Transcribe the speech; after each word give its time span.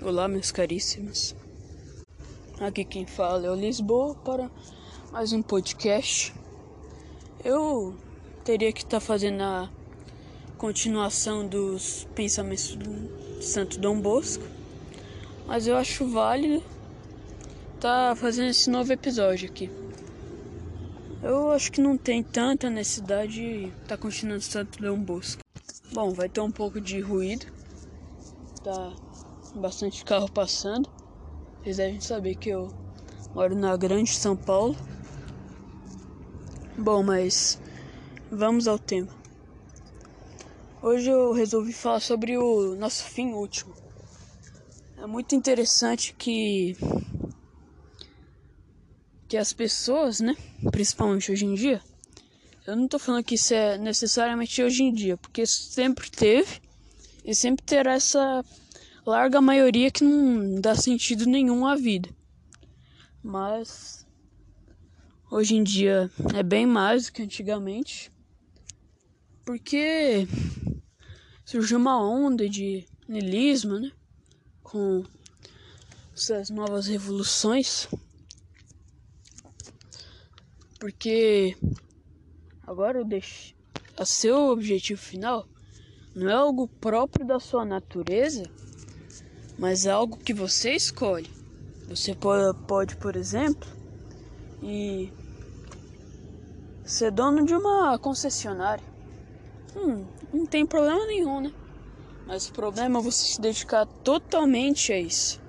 Olá, 0.00 0.28
meus 0.28 0.52
caríssimos. 0.52 1.34
Aqui 2.60 2.84
quem 2.84 3.04
fala 3.04 3.48
é 3.48 3.50
o 3.50 3.54
Lisboa 3.56 4.14
para 4.14 4.48
mais 5.10 5.32
um 5.32 5.42
podcast. 5.42 6.32
Eu 7.44 7.96
teria 8.44 8.72
que 8.72 8.84
estar 8.84 9.00
tá 9.00 9.04
fazendo 9.04 9.42
a 9.42 9.68
continuação 10.56 11.44
dos 11.44 12.06
pensamentos 12.14 12.76
do 12.76 13.42
Santo 13.42 13.80
Dom 13.80 14.00
Bosco, 14.00 14.44
mas 15.48 15.66
eu 15.66 15.76
acho 15.76 16.06
válido 16.06 16.62
estar 17.74 18.10
tá 18.10 18.14
fazendo 18.14 18.50
esse 18.50 18.70
novo 18.70 18.92
episódio 18.92 19.50
aqui. 19.50 19.68
Eu 21.24 21.50
acho 21.50 21.72
que 21.72 21.80
não 21.80 21.98
tem 21.98 22.22
tanta 22.22 22.70
necessidade 22.70 23.32
de 23.32 23.64
estar 23.66 23.96
tá 23.96 23.98
continuando 23.98 24.42
Santo 24.42 24.80
Dom 24.80 25.00
Bosco. 25.00 25.42
Bom, 25.92 26.12
vai 26.12 26.28
ter 26.28 26.40
um 26.40 26.52
pouco 26.52 26.80
de 26.80 27.00
ruído. 27.00 27.46
Tá 28.62 29.07
bastante 29.58 30.04
carro 30.04 30.30
passando. 30.30 30.88
Vocês 31.62 31.76
devem 31.76 32.00
saber 32.00 32.36
que 32.36 32.50
eu 32.50 32.72
moro 33.34 33.54
na 33.54 33.76
Grande 33.76 34.10
São 34.14 34.36
Paulo. 34.36 34.76
Bom, 36.76 37.02
mas 37.02 37.60
vamos 38.30 38.68
ao 38.68 38.78
tema. 38.78 39.08
Hoje 40.80 41.10
eu 41.10 41.32
resolvi 41.32 41.72
falar 41.72 42.00
sobre 42.00 42.38
o 42.38 42.76
nosso 42.76 43.02
fim 43.04 43.32
último. 43.32 43.74
É 44.96 45.06
muito 45.06 45.34
interessante 45.34 46.14
que 46.14 46.76
que 49.28 49.36
as 49.36 49.52
pessoas, 49.52 50.20
né, 50.20 50.34
principalmente 50.70 51.30
hoje 51.30 51.44
em 51.44 51.54
dia, 51.54 51.82
eu 52.66 52.74
não 52.76 52.88
tô 52.88 52.98
falando 52.98 53.24
que 53.24 53.34
isso 53.34 53.52
é 53.52 53.76
necessariamente 53.76 54.62
hoje 54.62 54.82
em 54.82 54.92
dia, 54.92 55.16
porque 55.16 55.46
sempre 55.46 56.10
teve 56.10 56.60
e 57.24 57.34
sempre 57.34 57.64
terá 57.64 57.94
essa 57.94 58.44
larga 59.08 59.40
maioria 59.40 59.90
que 59.90 60.04
não 60.04 60.60
dá 60.60 60.74
sentido 60.74 61.24
nenhum 61.24 61.66
à 61.66 61.74
vida. 61.74 62.10
Mas 63.22 64.06
hoje 65.30 65.56
em 65.56 65.62
dia 65.62 66.10
é 66.34 66.42
bem 66.42 66.66
mais 66.66 67.06
do 67.06 67.12
que 67.12 67.22
antigamente. 67.22 68.12
Porque 69.46 70.28
surgiu 71.42 71.78
uma 71.78 71.98
onda 71.98 72.46
de 72.46 72.86
niilismo, 73.08 73.78
né? 73.78 73.90
Com 74.62 75.02
essas 76.14 76.50
novas 76.50 76.86
revoluções. 76.86 77.88
Porque 80.78 81.56
agora 82.66 82.98
eu 82.98 83.06
deixo 83.06 83.54
a 83.96 84.04
seu 84.04 84.50
objetivo 84.50 85.00
final 85.00 85.48
não 86.14 86.28
é 86.28 86.34
algo 86.34 86.68
próprio 86.68 87.26
da 87.26 87.40
sua 87.40 87.64
natureza 87.64 88.44
mas 89.58 89.84
é 89.84 89.90
algo 89.90 90.16
que 90.16 90.32
você 90.32 90.72
escolhe. 90.72 91.28
Você 91.88 92.14
pode, 92.66 92.96
por 92.96 93.16
exemplo, 93.16 93.68
e 94.62 95.12
ser 96.84 97.10
dono 97.10 97.44
de 97.44 97.54
uma 97.54 97.98
concessionária. 97.98 98.84
Hum, 99.74 100.04
não 100.32 100.46
tem 100.46 100.64
problema 100.64 101.04
nenhum, 101.06 101.40
né? 101.40 101.52
Mas 102.26 102.48
o 102.48 102.52
problema 102.52 102.98
é 102.98 103.02
você 103.02 103.24
se 103.24 103.40
dedicar 103.40 103.86
totalmente 103.86 104.92
a 104.92 105.00
isso. 105.00 105.40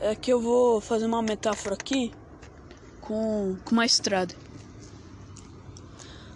É 0.00 0.14
que 0.14 0.32
eu 0.32 0.40
vou 0.40 0.80
fazer 0.80 1.06
uma 1.06 1.22
metáfora 1.22 1.74
aqui 1.74 2.12
com, 3.00 3.56
com 3.64 3.72
uma 3.72 3.86
estrada. 3.86 4.34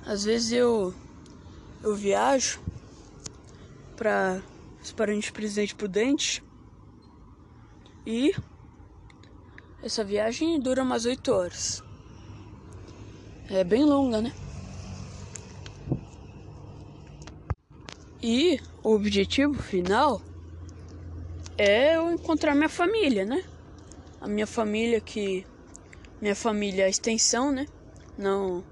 Às 0.07 0.25
vezes 0.25 0.53
eu 0.53 0.95
eu 1.83 1.97
viajo 1.97 2.61
para 3.97 4.41
os 4.81 4.93
parentes 4.93 5.27
de 5.27 5.33
Presidente 5.33 5.75
Prudente 5.75 6.43
e 8.07 8.35
essa 9.83 10.05
viagem 10.05 10.61
dura 10.61 10.83
umas 10.83 11.05
8 11.05 11.33
horas. 11.33 11.83
É 13.51 13.65
bem 13.65 13.85
longa, 13.85 14.21
né? 14.21 14.33
E 18.23 18.61
o 18.83 18.95
objetivo 18.95 19.55
final 19.61 20.23
é 21.59 21.97
eu 21.97 22.13
encontrar 22.13 22.55
minha 22.55 22.69
família, 22.69 23.25
né? 23.25 23.43
A 24.21 24.29
minha 24.29 24.47
família 24.47 25.01
que 25.01 25.45
minha 26.21 26.37
família 26.37 26.83
é 26.83 26.87
a 26.87 26.91
extensão, 26.91 27.51
né? 27.51 27.67
Não 28.17 28.65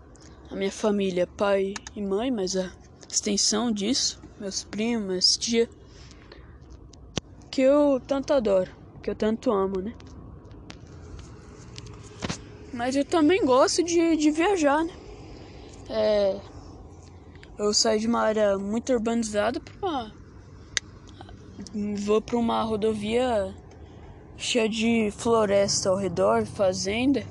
a 0.50 0.54
minha 0.54 0.70
família 0.72 1.26
pai 1.26 1.74
e 1.94 2.02
mãe, 2.02 2.30
mas 2.30 2.56
a 2.56 2.72
extensão 3.10 3.72
disso, 3.72 4.20
meus 4.38 4.64
primos, 4.64 5.36
tia, 5.36 5.68
que 7.50 7.62
eu 7.62 8.00
tanto 8.06 8.32
adoro 8.32 8.79
que 9.02 9.10
eu 9.10 9.14
tanto 9.14 9.50
amo, 9.50 9.80
né? 9.80 9.94
Mas 12.72 12.96
eu 12.96 13.04
também 13.04 13.44
gosto 13.44 13.82
de, 13.82 14.16
de 14.16 14.30
viajar, 14.30 14.84
né? 14.84 14.92
É, 15.88 16.40
eu 17.58 17.74
saio 17.74 18.00
de 18.00 18.06
uma 18.06 18.20
área 18.20 18.56
muito 18.58 18.92
urbanizada 18.92 19.60
para 19.60 19.74
uma. 19.82 20.14
Vou 21.98 22.22
para 22.22 22.36
uma 22.36 22.62
rodovia 22.62 23.54
cheia 24.36 24.68
de 24.68 25.10
floresta 25.10 25.90
ao 25.90 25.96
redor, 25.96 26.46
fazenda. 26.46 27.24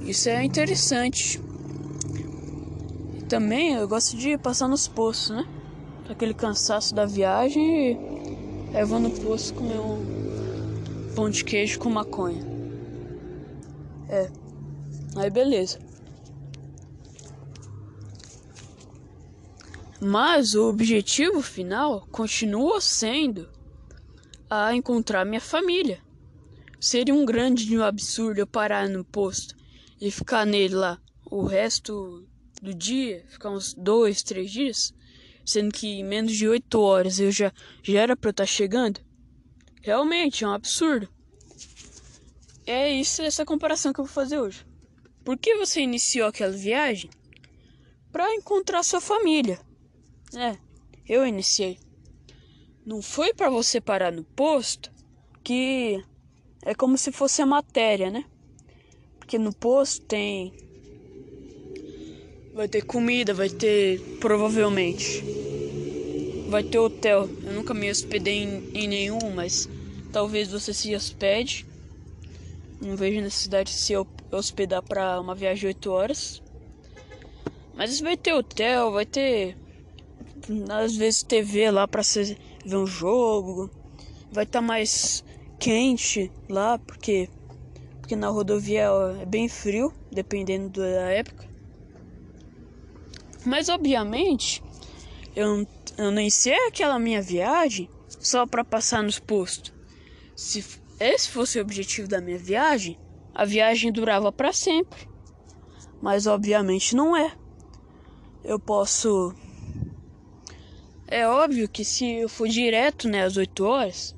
Isso 0.00 0.28
é 0.28 0.42
interessante. 0.42 1.40
E 3.18 3.24
também 3.26 3.74
eu 3.74 3.86
gosto 3.86 4.16
de 4.16 4.36
passar 4.38 4.68
nos 4.68 4.88
poços, 4.88 5.30
né? 5.30 5.46
Aquele 6.08 6.34
cansaço 6.34 6.94
da 6.94 7.06
viagem 7.06 7.62
Aí 7.64 8.11
eu 8.74 8.86
vou 8.86 8.98
no 8.98 9.10
posto 9.10 9.54
comer 9.54 9.78
um 9.78 11.14
pão 11.14 11.28
de 11.28 11.44
queijo 11.44 11.78
com 11.78 11.90
maconha. 11.90 12.42
É. 14.08 14.30
Aí 15.16 15.30
beleza. 15.30 15.78
Mas 20.00 20.54
o 20.54 20.68
objetivo 20.68 21.42
final 21.42 22.06
continua 22.10 22.80
sendo 22.80 23.48
a 24.48 24.74
encontrar 24.74 25.24
minha 25.24 25.40
família. 25.40 26.00
Seria 26.80 27.14
um 27.14 27.24
grande 27.24 27.80
absurdo 27.80 28.40
eu 28.40 28.46
parar 28.46 28.88
no 28.88 29.04
posto 29.04 29.54
e 30.00 30.10
ficar 30.10 30.44
nele 30.44 30.74
lá 30.74 30.98
o 31.30 31.44
resto 31.44 32.26
do 32.60 32.74
dia, 32.74 33.24
ficar 33.28 33.50
uns 33.50 33.74
dois, 33.74 34.22
três 34.22 34.50
dias 34.50 34.92
sendo 35.44 35.72
que 35.72 36.00
em 36.00 36.04
menos 36.04 36.32
de 36.36 36.48
8 36.48 36.80
horas 36.80 37.18
eu 37.18 37.30
já, 37.30 37.52
já 37.82 38.00
era 38.00 38.16
para 38.16 38.30
estar 38.30 38.44
tá 38.44 38.46
chegando. 38.46 39.00
Realmente 39.80 40.44
é 40.44 40.48
um 40.48 40.52
absurdo. 40.52 41.08
É 42.66 42.90
isso, 42.90 43.22
essa 43.22 43.44
comparação 43.44 43.92
que 43.92 44.00
eu 44.00 44.04
vou 44.04 44.14
fazer 44.14 44.38
hoje. 44.38 44.64
Por 45.24 45.36
que 45.36 45.56
você 45.56 45.80
iniciou 45.80 46.28
aquela 46.28 46.52
viagem? 46.52 47.10
Para 48.10 48.34
encontrar 48.34 48.82
sua 48.82 49.00
família. 49.00 49.58
É, 50.34 50.56
eu 51.08 51.26
iniciei. 51.26 51.78
Não 52.84 53.00
foi 53.02 53.32
para 53.32 53.50
você 53.50 53.80
parar 53.80 54.12
no 54.12 54.24
posto 54.24 54.92
que 55.42 56.02
é 56.64 56.74
como 56.74 56.96
se 56.96 57.10
fosse 57.10 57.42
a 57.42 57.46
matéria, 57.46 58.10
né? 58.10 58.24
Porque 59.18 59.38
no 59.38 59.52
posto 59.52 60.04
tem 60.06 60.52
Vai 62.54 62.68
ter 62.68 62.82
comida, 62.82 63.32
vai 63.32 63.48
ter. 63.48 63.98
Provavelmente. 64.20 65.24
Vai 66.50 66.62
ter 66.62 66.78
hotel. 66.78 67.26
Eu 67.44 67.52
nunca 67.54 67.72
me 67.72 67.90
hospedei 67.90 68.42
em, 68.42 68.70
em 68.74 68.86
nenhum, 68.86 69.30
mas 69.34 69.66
talvez 70.12 70.50
você 70.50 70.74
se 70.74 70.94
hospede. 70.94 71.64
Não 72.78 72.94
vejo 72.94 73.22
necessidade 73.22 73.70
de 73.70 73.76
se 73.76 73.94
hospedar 74.30 74.82
para 74.82 75.18
uma 75.18 75.34
viagem 75.34 75.60
de 75.60 75.66
8 75.68 75.90
horas. 75.90 76.42
Mas 77.74 78.00
vai 78.00 78.18
ter 78.18 78.34
hotel, 78.34 78.92
vai 78.92 79.06
ter. 79.06 79.56
Às 80.68 80.94
vezes 80.94 81.22
TV 81.22 81.70
lá 81.70 81.88
pra 81.88 82.02
você 82.02 82.36
ver 82.66 82.76
um 82.76 82.86
jogo. 82.86 83.70
Vai 84.30 84.44
estar 84.44 84.60
tá 84.60 84.66
mais 84.66 85.24
quente 85.58 86.30
lá, 86.50 86.78
porque. 86.78 87.30
Porque 87.98 88.14
na 88.14 88.28
rodovia 88.28 88.88
é 89.22 89.24
bem 89.24 89.48
frio, 89.48 89.90
dependendo 90.10 90.80
da 90.80 91.10
época. 91.10 91.51
Mas 93.44 93.68
obviamente, 93.68 94.62
eu, 95.34 95.66
eu 95.98 96.10
não 96.10 96.20
iniciei 96.20 96.68
aquela 96.68 96.98
minha 96.98 97.20
viagem 97.20 97.88
só 98.20 98.46
para 98.46 98.64
passar 98.64 99.02
nos 99.02 99.18
postos. 99.18 99.72
Se 100.36 100.64
esse 101.00 101.28
fosse 101.28 101.58
o 101.58 101.62
objetivo 101.62 102.06
da 102.06 102.20
minha 102.20 102.38
viagem, 102.38 102.98
a 103.34 103.44
viagem 103.44 103.90
durava 103.90 104.30
para 104.30 104.52
sempre. 104.52 105.08
Mas 106.00 106.26
obviamente 106.26 106.94
não 106.94 107.16
é. 107.16 107.32
Eu 108.44 108.58
posso. 108.58 109.34
É 111.06 111.26
óbvio 111.26 111.68
que 111.68 111.84
se 111.84 112.06
eu 112.06 112.28
for 112.28 112.48
direto 112.48 113.08
né, 113.08 113.24
às 113.24 113.36
8 113.36 113.64
horas, 113.64 114.16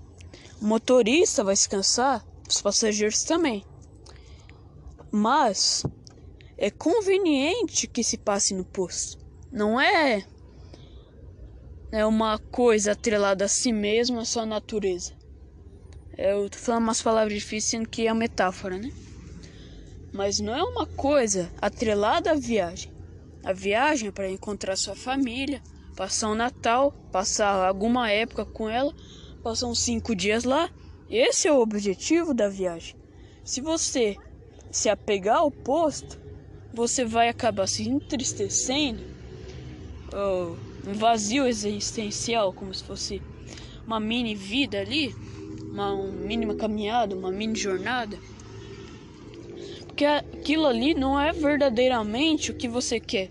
o 0.60 0.66
motorista 0.66 1.42
vai 1.42 1.56
se 1.56 1.68
cansar, 1.68 2.24
os 2.48 2.62
passageiros 2.62 3.24
também. 3.24 3.64
Mas 5.10 5.84
é 6.56 6.70
conveniente 6.70 7.86
que 7.86 8.04
se 8.04 8.16
passe 8.16 8.54
no 8.54 8.64
posto. 8.64 9.18
Não 9.50 9.80
é 9.80 10.24
é 11.92 12.04
uma 12.04 12.38
coisa 12.38 12.90
atrelada 12.90 13.44
a 13.44 13.48
si 13.48 13.72
mesmo, 13.72 14.18
a 14.18 14.24
sua 14.24 14.44
natureza. 14.44 15.12
Eu 16.18 16.50
tô 16.50 16.58
falando 16.58 16.82
umas 16.82 17.00
palavras 17.00 17.32
difíceis 17.32 17.64
sendo 17.66 17.88
que 17.88 18.08
é 18.08 18.12
metáfora, 18.12 18.78
né? 18.78 18.90
Mas 20.12 20.40
não 20.40 20.54
é 20.54 20.62
uma 20.62 20.86
coisa 20.86 21.52
atrelada 21.60 22.32
à 22.32 22.34
viagem. 22.34 22.92
A 23.44 23.52
viagem 23.52 24.08
é 24.08 24.10
para 24.10 24.28
encontrar 24.28 24.74
sua 24.74 24.96
família, 24.96 25.62
passar 25.96 26.30
um 26.30 26.34
Natal, 26.34 26.90
passar 27.12 27.64
alguma 27.64 28.10
época 28.10 28.44
com 28.44 28.68
ela, 28.68 28.92
passar 29.42 29.66
uns 29.68 29.80
cinco 29.80 30.16
dias 30.16 30.42
lá. 30.42 30.68
Esse 31.08 31.46
é 31.46 31.52
o 31.52 31.60
objetivo 31.60 32.34
da 32.34 32.48
viagem. 32.48 32.96
Se 33.44 33.60
você 33.60 34.16
se 34.70 34.88
apegar 34.88 35.38
ao 35.38 35.50
posto, 35.50 36.23
você 36.74 37.04
vai 37.04 37.28
acabar 37.28 37.66
se 37.66 37.88
entristecendo, 37.88 39.00
ou 40.12 40.58
um 40.86 40.92
vazio 40.92 41.46
existencial, 41.46 42.52
como 42.52 42.74
se 42.74 42.82
fosse 42.82 43.22
uma 43.86 44.00
mini 44.00 44.34
vida 44.34 44.80
ali, 44.80 45.14
uma, 45.70 45.92
uma 45.92 46.10
mínima 46.10 46.54
caminhada, 46.54 47.14
uma 47.14 47.30
mini 47.30 47.54
jornada. 47.54 48.18
Porque 49.86 50.04
aquilo 50.04 50.66
ali 50.66 50.94
não 50.94 51.18
é 51.18 51.32
verdadeiramente 51.32 52.50
o 52.50 52.54
que 52.54 52.66
você 52.66 52.98
quer. 52.98 53.30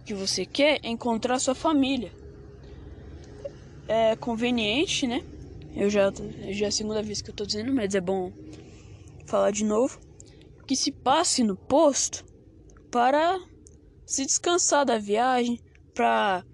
O 0.00 0.04
que 0.04 0.14
você 0.14 0.44
quer 0.44 0.80
é 0.82 0.88
encontrar 0.88 1.38
sua 1.38 1.54
família. 1.54 2.12
É 3.86 4.16
conveniente, 4.16 5.06
né? 5.06 5.22
Eu 5.76 5.88
já, 5.88 6.12
já 6.50 6.66
é 6.66 6.68
a 6.68 6.72
segunda 6.72 7.02
vez 7.02 7.22
que 7.22 7.30
eu 7.30 7.34
tô 7.34 7.46
dizendo, 7.46 7.72
mas 7.72 7.94
é 7.94 8.00
bom 8.00 8.32
falar 9.26 9.52
de 9.52 9.64
novo. 9.64 10.00
Que 10.66 10.74
se 10.74 10.90
passe 10.90 11.44
no 11.44 11.54
posto 11.54 12.24
para 12.94 13.40
se 14.06 14.24
descansar 14.24 14.86
da 14.86 14.98
viagem, 14.98 15.60
para 15.92 16.44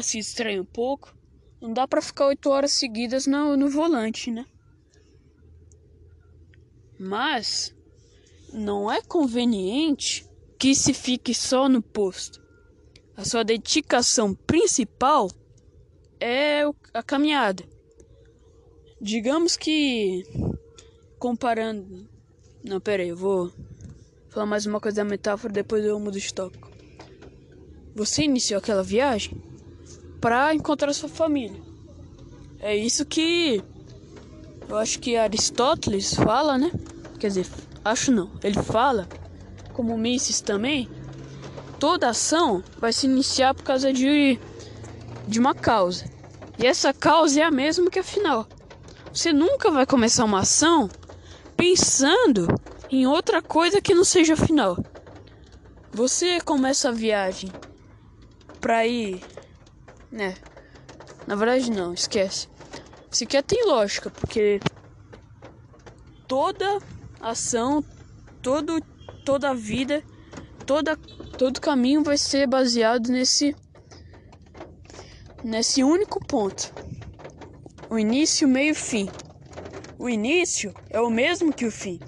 se 0.00 0.16
distrair 0.16 0.58
um 0.58 0.64
pouco. 0.64 1.14
Não 1.60 1.70
dá 1.70 1.86
para 1.86 2.00
ficar 2.00 2.28
oito 2.28 2.48
horas 2.48 2.72
seguidas 2.72 3.26
no, 3.26 3.58
no 3.58 3.68
volante, 3.68 4.30
né? 4.30 4.46
Mas 6.98 7.76
não 8.54 8.90
é 8.90 9.02
conveniente 9.02 10.26
que 10.58 10.74
se 10.74 10.94
fique 10.94 11.34
só 11.34 11.68
no 11.68 11.82
posto. 11.82 12.42
A 13.14 13.22
sua 13.22 13.44
dedicação 13.44 14.34
principal 14.34 15.30
é 16.18 16.62
a 16.94 17.02
caminhada. 17.02 17.62
Digamos 18.98 19.58
que 19.58 20.22
comparando. 21.18 22.08
Não, 22.64 22.80
pera 22.80 23.02
aí, 23.02 23.10
eu 23.10 23.16
vou 23.16 23.52
falar 24.36 24.44
mais 24.44 24.66
uma 24.66 24.78
coisa 24.78 24.96
da 24.96 25.04
metáfora, 25.04 25.50
depois 25.50 25.82
eu 25.82 25.98
mudo 25.98 26.20
de 26.20 26.34
tópico. 26.34 26.70
Você 27.94 28.24
iniciou 28.24 28.58
aquela 28.58 28.82
viagem 28.82 29.42
para 30.20 30.54
encontrar 30.54 30.92
sua 30.92 31.08
família. 31.08 31.58
É 32.60 32.76
isso 32.76 33.06
que 33.06 33.64
eu 34.68 34.76
acho 34.76 34.98
que 34.98 35.16
Aristóteles 35.16 36.12
fala, 36.12 36.58
né? 36.58 36.70
Quer 37.18 37.28
dizer, 37.28 37.46
acho 37.82 38.12
não. 38.12 38.30
Ele 38.44 38.62
fala, 38.62 39.08
como 39.72 39.96
Mises 39.96 40.42
também, 40.42 40.86
toda 41.80 42.10
ação 42.10 42.62
vai 42.78 42.92
se 42.92 43.06
iniciar 43.06 43.54
por 43.54 43.62
causa 43.62 43.90
de, 43.90 44.38
de 45.26 45.40
uma 45.40 45.54
causa. 45.54 46.04
E 46.58 46.66
essa 46.66 46.92
causa 46.92 47.40
é 47.40 47.42
a 47.42 47.50
mesma 47.50 47.90
que 47.90 48.00
a 48.00 48.04
final. 48.04 48.46
Você 49.14 49.32
nunca 49.32 49.70
vai 49.70 49.86
começar 49.86 50.26
uma 50.26 50.40
ação 50.40 50.90
pensando 51.56 52.48
em 52.90 53.06
outra 53.06 53.42
coisa 53.42 53.80
que 53.80 53.94
não 53.94 54.04
seja 54.04 54.36
final. 54.36 54.76
Você 55.92 56.40
começa 56.40 56.88
a 56.88 56.92
viagem 56.92 57.50
para 58.60 58.86
ir, 58.86 59.22
né? 60.10 60.34
Na 61.26 61.34
verdade 61.34 61.70
não, 61.70 61.92
esquece. 61.92 62.48
Sequer 63.10 63.42
tem 63.42 63.64
lógica, 63.66 64.10
porque 64.10 64.60
toda 66.28 66.78
ação, 67.20 67.82
todo, 68.42 68.80
toda 69.24 69.54
vida, 69.54 70.02
toda, 70.66 70.96
todo 71.38 71.60
caminho 71.60 72.02
vai 72.02 72.18
ser 72.18 72.46
baseado 72.46 73.08
nesse, 73.08 73.56
nesse 75.42 75.82
único 75.82 76.20
ponto: 76.26 76.72
o 77.88 77.98
início, 77.98 78.46
meio 78.46 78.72
e 78.72 78.74
fim. 78.74 79.10
O 79.98 80.10
início 80.10 80.74
é 80.90 81.00
o 81.00 81.08
mesmo 81.08 81.52
que 81.52 81.64
o 81.64 81.70
fim. 81.70 81.98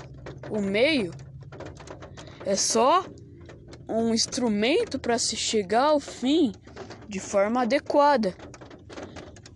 O 0.50 0.60
meio 0.60 1.12
é 2.44 2.56
só 2.56 3.04
um 3.88 4.14
instrumento 4.14 4.98
para 4.98 5.18
se 5.18 5.36
chegar 5.36 5.84
ao 5.84 6.00
fim 6.00 6.52
de 7.08 7.20
forma 7.20 7.62
adequada. 7.62 8.34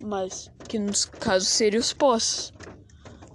Mas 0.01 0.51
que 0.67 0.77
nos 0.79 1.05
casos 1.05 1.47
seriam 1.47 1.79
os 1.79 1.93
postos. 1.93 2.51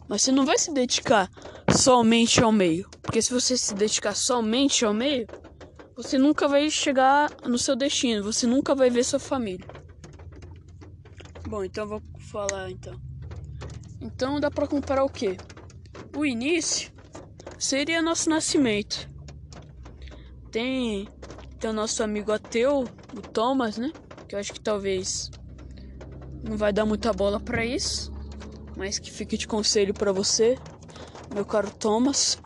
Mas 0.08 0.22
você 0.22 0.32
não 0.32 0.44
vai 0.44 0.58
se 0.58 0.72
dedicar 0.72 1.30
somente 1.70 2.42
ao 2.42 2.52
meio. 2.52 2.88
Porque 3.02 3.22
se 3.22 3.32
você 3.32 3.56
se 3.56 3.74
dedicar 3.74 4.14
somente 4.14 4.84
ao 4.84 4.92
meio, 4.92 5.26
você 5.96 6.18
nunca 6.18 6.46
vai 6.46 6.70
chegar 6.70 7.30
no 7.44 7.58
seu 7.58 7.74
destino, 7.74 8.22
você 8.22 8.46
nunca 8.46 8.74
vai 8.74 8.90
ver 8.90 9.04
sua 9.04 9.18
família. 9.18 9.66
Bom, 11.48 11.64
então 11.64 11.86
vou 11.88 12.02
falar 12.30 12.70
então. 12.70 13.00
Então 14.00 14.38
dá 14.38 14.50
para 14.50 14.66
comparar 14.66 15.04
o 15.04 15.08
que? 15.08 15.36
O 16.16 16.24
início 16.24 16.92
seria 17.58 18.00
nosso 18.00 18.30
nascimento. 18.30 19.08
Tem, 20.50 21.08
tem 21.58 21.70
o 21.70 21.72
nosso 21.74 22.02
amigo 22.02 22.32
ateu, 22.32 22.84
o 23.12 23.22
Thomas, 23.32 23.76
né? 23.76 23.92
Que 24.28 24.34
eu 24.34 24.38
acho 24.38 24.52
que 24.52 24.60
talvez 24.60 25.30
não 26.42 26.56
vai 26.56 26.72
dar 26.72 26.86
muita 26.86 27.12
bola 27.12 27.40
para 27.40 27.64
isso, 27.64 28.12
mas 28.76 28.98
que 28.98 29.10
fique 29.10 29.36
de 29.36 29.46
conselho 29.46 29.92
para 29.92 30.12
você, 30.12 30.56
meu 31.30 31.44
caro 31.44 31.70
Thomas. 31.70 32.38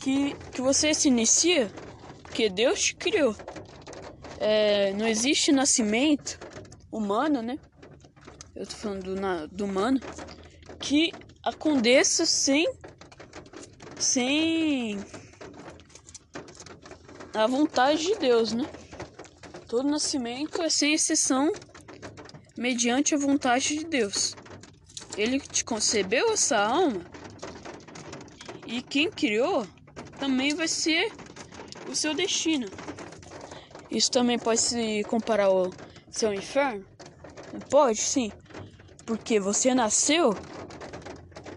Que, 0.00 0.34
que 0.52 0.60
você 0.60 0.92
se 0.94 1.08
inicia 1.08 1.70
porque 2.34 2.50
Deus 2.50 2.80
te 2.80 2.96
criou. 2.96 3.32
É, 4.40 4.92
não 4.94 5.06
existe 5.06 5.52
nascimento 5.52 6.36
humano, 6.90 7.40
né? 7.40 7.56
Eu 8.56 8.66
tô 8.66 8.74
falando 8.74 9.04
do, 9.04 9.14
na, 9.14 9.46
do 9.46 9.64
humano 9.64 10.00
que 10.80 11.12
aconteça 11.44 12.24
sem 12.24 12.66
sem 13.98 15.04
a 17.34 17.46
vontade 17.46 18.02
de 18.02 18.18
Deus, 18.18 18.52
né? 18.52 18.64
Todo 19.68 19.88
nascimento 19.88 20.60
é 20.62 20.70
sem 20.70 20.94
exceção 20.94 21.48
mediante 22.56 23.14
a 23.14 23.18
vontade 23.18 23.66
de 23.78 23.84
Deus. 23.84 24.36
Ele 25.16 25.40
te 25.40 25.64
concebeu 25.64 26.32
essa 26.32 26.58
alma 26.58 27.04
e 28.66 28.82
quem 28.82 29.10
criou 29.12 29.66
também 30.18 30.54
vai 30.54 30.68
ser 30.68 31.04
o 31.86 31.94
seu 31.94 32.14
destino. 32.14 32.70
Isso 33.90 34.10
também 34.10 34.38
pode 34.38 34.60
se 34.60 35.04
comparar 35.04 35.46
ao 35.46 35.70
seu 36.10 36.32
inferno? 36.32 36.84
Pode, 37.70 37.98
sim. 37.98 38.32
Porque 39.06 39.38
você 39.38 39.74
nasceu 39.74 40.36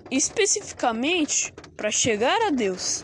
especificamente 0.10 1.54
para 1.76 1.92
chegar 1.92 2.40
a 2.48 2.50
Deus. 2.50 3.04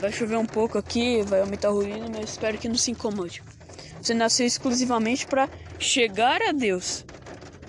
Vai 0.00 0.12
chover 0.12 0.36
um 0.36 0.46
pouco 0.46 0.78
aqui, 0.78 1.22
vai 1.22 1.40
aumentar 1.40 1.70
o 1.70 1.74
ruído, 1.74 2.10
mas 2.10 2.30
espero 2.30 2.56
que 2.56 2.68
não 2.68 2.76
se 2.76 2.90
incomode. 2.90 3.42
Você 4.00 4.14
nasceu 4.14 4.46
exclusivamente 4.46 5.26
para 5.26 5.48
chegar 5.78 6.40
a 6.42 6.52
Deus. 6.52 7.04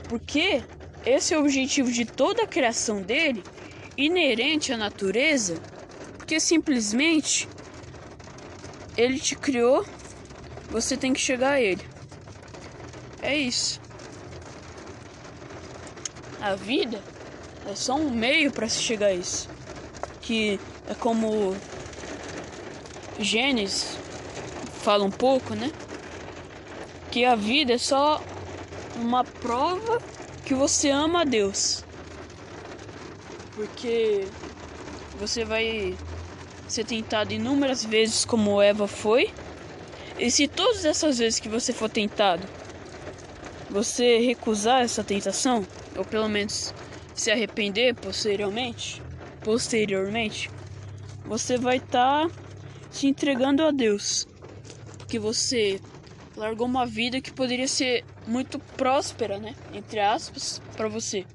Porque 0.08 0.64
esse 1.06 1.34
é 1.34 1.38
o 1.38 1.42
objetivo 1.42 1.92
de 1.92 2.06
toda 2.06 2.44
a 2.44 2.48
criação 2.48 3.02
dele, 3.02 3.44
inerente 3.98 4.72
à 4.72 4.78
natureza, 4.78 5.60
porque 6.18 6.40
simplesmente 6.40 7.50
ele 8.96 9.20
te 9.20 9.36
criou, 9.36 9.86
você 10.70 10.96
tem 10.96 11.12
que 11.12 11.20
chegar 11.20 11.54
a 11.54 11.62
ele. 11.62 11.84
É 13.22 13.36
isso. 13.36 13.81
A 16.42 16.56
vida 16.56 17.00
é 17.70 17.76
só 17.76 17.96
um 17.96 18.10
meio 18.10 18.52
para 18.52 18.68
se 18.68 18.82
chegar 18.82 19.08
a 19.08 19.14
isso. 19.14 19.48
Que 20.22 20.60
é 20.90 20.96
como 20.96 21.56
Gênesis 23.20 23.96
fala 24.82 25.04
um 25.04 25.12
pouco, 25.12 25.54
né? 25.54 25.72
Que 27.12 27.26
a 27.26 27.36
vida 27.36 27.74
é 27.74 27.78
só 27.78 28.22
uma 28.96 29.24
prova 29.24 30.02
que 30.44 30.56
você 30.56 30.90
ama 30.90 31.22
a 31.22 31.24
Deus. 31.24 31.84
Porque 33.54 34.26
você 35.20 35.46
vai 35.46 35.96
ser 36.68 36.86
tentado 36.86 37.34
inúmeras 37.34 37.86
vezes 37.86 38.26
como 38.26 38.62
Eva 38.62 38.88
foi. 38.88 39.32
E 40.18 40.32
se 40.32 40.48
todas 40.48 40.86
essas 40.86 41.20
vezes 41.20 41.40
que 41.40 41.50
você 41.50 41.72
for 41.72 41.90
tentado, 41.90 42.48
você 43.70 44.18
recusar 44.20 44.82
essa 44.82 45.04
tentação, 45.04 45.66
ou 45.98 46.06
pelo 46.06 46.30
menos 46.30 46.74
se 47.14 47.32
arrepender 47.32 47.96
posteriormente, 47.96 49.02
posteriormente, 49.44 50.50
você 51.26 51.58
vai 51.58 51.78
estar 51.78 52.28
tá 52.28 52.36
se 52.90 53.08
entregando 53.08 53.64
a 53.64 53.72
Deus. 53.72 54.28
Porque 54.98 55.20
você 55.20 55.80
largou 56.36 56.66
uma 56.66 56.86
vida 56.86 57.22
que 57.22 57.32
poderia 57.32 57.68
ser 57.68 58.04
muito 58.26 58.60
próspera, 58.60 59.38
né? 59.38 59.56
Entre 59.74 60.00
aspas, 60.00 60.62
para 60.76 60.88
você. 60.88 61.26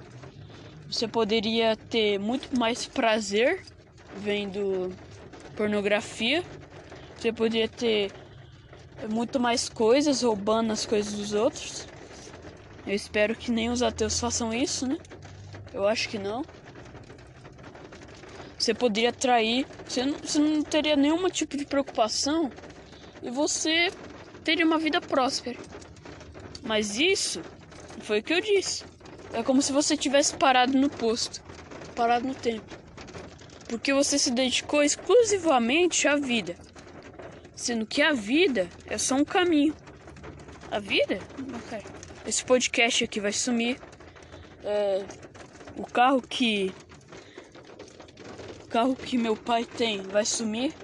Você 0.91 1.07
poderia 1.09 1.77
ter 1.77 2.19
muito 2.19 2.57
mais 2.57 2.87
prazer 2.87 3.63
vendo 4.17 4.93
pornografia. 5.57 6.43
Você 7.17 7.33
poderia 7.33 7.69
ter 7.69 8.13
muito 9.11 9.39
mais 9.39 9.69
coisas 9.69 10.23
roubando 10.23 10.73
as 10.73 10.87
coisas 10.87 11.13
dos 11.15 11.33
outros. 11.33 11.87
Eu 12.87 12.95
espero 12.95 13.35
que 13.35 13.51
nem 13.51 13.69
os 13.69 13.83
ateus 13.83 14.21
façam 14.21 14.55
isso, 14.55 14.87
né? 14.87 14.97
Eu 15.75 15.89
acho 15.89 16.09
que 16.09 16.19
não. 16.19 16.45
Você 18.59 18.73
poderia 18.73 19.13
trair, 19.13 19.67
você 19.87 20.07
não, 20.07 20.19
você 20.19 20.39
não 20.39 20.63
teria 20.63 20.97
nenhum 20.97 21.29
tipo 21.29 21.57
de 21.57 21.67
preocupação 21.67 22.51
e 23.23 23.31
você 23.31 23.91
teria 24.45 24.65
uma 24.65 24.79
vida 24.79 25.01
próspera. 25.01 25.59
Mas 26.63 26.99
isso 26.99 27.43
foi 28.01 28.21
o 28.21 28.23
que 28.23 28.33
eu 28.33 28.41
disse. 28.41 28.85
É 29.33 29.43
como 29.43 29.61
se 29.61 29.73
você 29.73 29.97
tivesse 29.97 30.35
parado 30.35 30.79
no 30.79 30.89
posto, 30.89 31.43
parado 31.95 32.27
no 32.27 32.35
tempo. 32.35 32.65
Porque 33.69 33.93
você 33.93 34.19
se 34.19 34.31
dedicou 34.31 34.83
exclusivamente 34.83 36.07
à 36.07 36.17
vida. 36.17 36.57
Sendo 37.55 37.85
que 37.85 38.01
a 38.01 38.13
vida 38.13 38.69
é 38.87 38.97
só 38.97 39.17
um 39.17 39.25
caminho. 39.25 39.75
A 40.71 40.79
vida? 40.79 41.19
Esse 42.27 42.45
podcast 42.45 43.05
aqui 43.05 43.21
vai 43.21 43.33
sumir. 43.33 43.79
É, 44.65 45.05
o 45.77 45.85
carro 45.85 46.21
que 46.21 46.73
o 48.65 48.67
carro 48.69 48.97
que 48.97 49.17
meu 49.17 49.37
pai 49.37 49.65
tem 49.65 50.03
vai 50.03 50.25
sumir. 50.25 50.75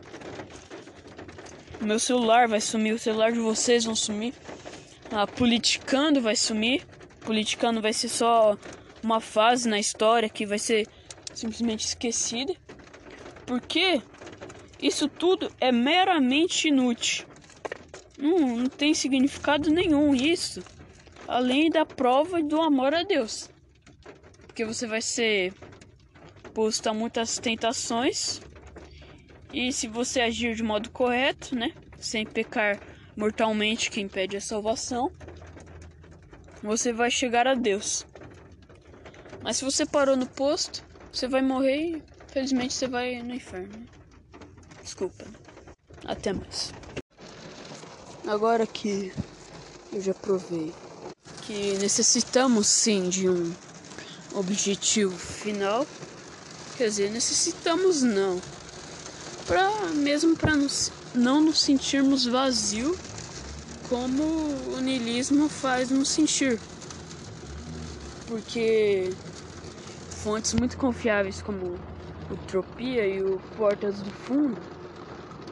O 1.80 1.84
meu 1.84 1.98
celular 1.98 2.46
vai 2.46 2.60
sumir, 2.60 2.92
o 2.92 2.98
celular 2.98 3.32
de 3.32 3.40
vocês 3.40 3.84
vão 3.84 3.96
sumir. 3.96 4.32
A 5.10 5.26
politicando 5.26 6.20
vai 6.20 6.36
sumir. 6.36 6.86
Politicando 7.22 7.82
vai 7.82 7.92
ser 7.92 8.08
só 8.08 8.56
uma 9.02 9.20
fase 9.20 9.68
na 9.68 9.80
história 9.80 10.28
que 10.28 10.46
vai 10.46 10.60
ser 10.60 10.86
simplesmente 11.34 11.86
esquecida. 11.86 12.54
Porque 13.44 14.00
isso 14.80 15.08
tudo 15.08 15.50
é 15.60 15.72
meramente 15.72 16.68
inútil. 16.68 17.26
Não, 18.16 18.58
não 18.58 18.66
tem 18.68 18.94
significado 18.94 19.72
nenhum 19.72 20.14
isso. 20.14 20.62
Além 21.32 21.70
da 21.70 21.86
prova 21.86 22.42
do 22.42 22.60
amor 22.60 22.92
a 22.92 23.04
Deus. 23.04 23.48
Porque 24.46 24.66
você 24.66 24.86
vai 24.86 25.00
ser 25.00 25.54
posto 26.52 26.90
a 26.90 26.92
muitas 26.92 27.38
tentações. 27.38 28.38
E 29.50 29.72
se 29.72 29.88
você 29.88 30.20
agir 30.20 30.54
de 30.54 30.62
modo 30.62 30.90
correto, 30.90 31.56
né? 31.56 31.72
Sem 31.98 32.26
pecar 32.26 32.78
mortalmente 33.16 33.90
que 33.90 33.98
impede 33.98 34.36
a 34.36 34.42
salvação, 34.42 35.10
você 36.62 36.92
vai 36.92 37.10
chegar 37.10 37.48
a 37.48 37.54
Deus. 37.54 38.06
Mas 39.42 39.56
se 39.56 39.64
você 39.64 39.86
parou 39.86 40.18
no 40.18 40.26
posto, 40.26 40.84
você 41.10 41.26
vai 41.26 41.40
morrer 41.40 41.96
e 41.96 42.02
felizmente 42.26 42.74
você 42.74 42.86
vai 42.86 43.22
no 43.22 43.34
inferno. 43.34 43.86
Desculpa. 44.82 45.24
Até 46.04 46.34
mais. 46.34 46.74
Agora 48.28 48.66
que 48.66 49.10
eu 49.94 50.00
já 50.02 50.12
provei 50.12 50.74
que 51.46 51.76
necessitamos 51.78 52.66
sim 52.66 53.08
de 53.08 53.28
um 53.28 53.52
objetivo 54.34 55.16
final, 55.16 55.86
quer 56.76 56.88
dizer, 56.88 57.10
necessitamos 57.10 58.02
não, 58.02 58.40
para 59.46 59.70
mesmo 59.94 60.36
para 60.36 60.52
não 61.14 61.40
nos 61.40 61.60
sentirmos 61.60 62.26
vazio, 62.26 62.96
como 63.88 64.22
o 64.74 64.80
niilismo 64.80 65.48
faz 65.48 65.90
nos 65.90 66.08
sentir, 66.08 66.58
porque 68.26 69.12
fontes 70.22 70.54
muito 70.54 70.78
confiáveis 70.78 71.42
como 71.42 71.78
o 72.30 72.36
Tropia 72.46 73.06
e 73.06 73.22
o 73.22 73.38
Portas 73.56 74.00
do 74.00 74.10
Fundo 74.10 74.58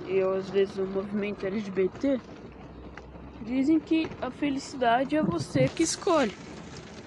e 0.07 0.21
às 0.21 0.49
vezes 0.49 0.77
o 0.77 0.87
movimento 0.87 1.45
LGBT 1.45 2.21
dizem 3.41 3.81
que 3.81 4.09
a 4.21 4.31
felicidade 4.31 5.17
é 5.17 5.23
você 5.23 5.69
que 5.69 5.83
escolhe. 5.83 6.35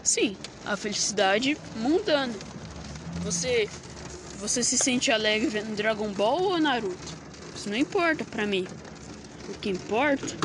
Sim, 0.01 0.35
a 0.65 0.75
felicidade 0.75 1.57
mundana. 1.75 2.33
Você 3.23 3.69
você 4.39 4.61
se 4.61 4.77
sente 4.77 5.11
alegre 5.11 5.47
vendo 5.47 5.75
Dragon 5.75 6.11
Ball 6.11 6.41
ou 6.41 6.59
Naruto? 6.59 7.13
Isso 7.55 7.69
não 7.69 7.77
importa 7.77 8.25
pra 8.25 8.45
mim. 8.45 8.67
O 9.47 9.53
que 9.53 9.69
importa? 9.69 10.35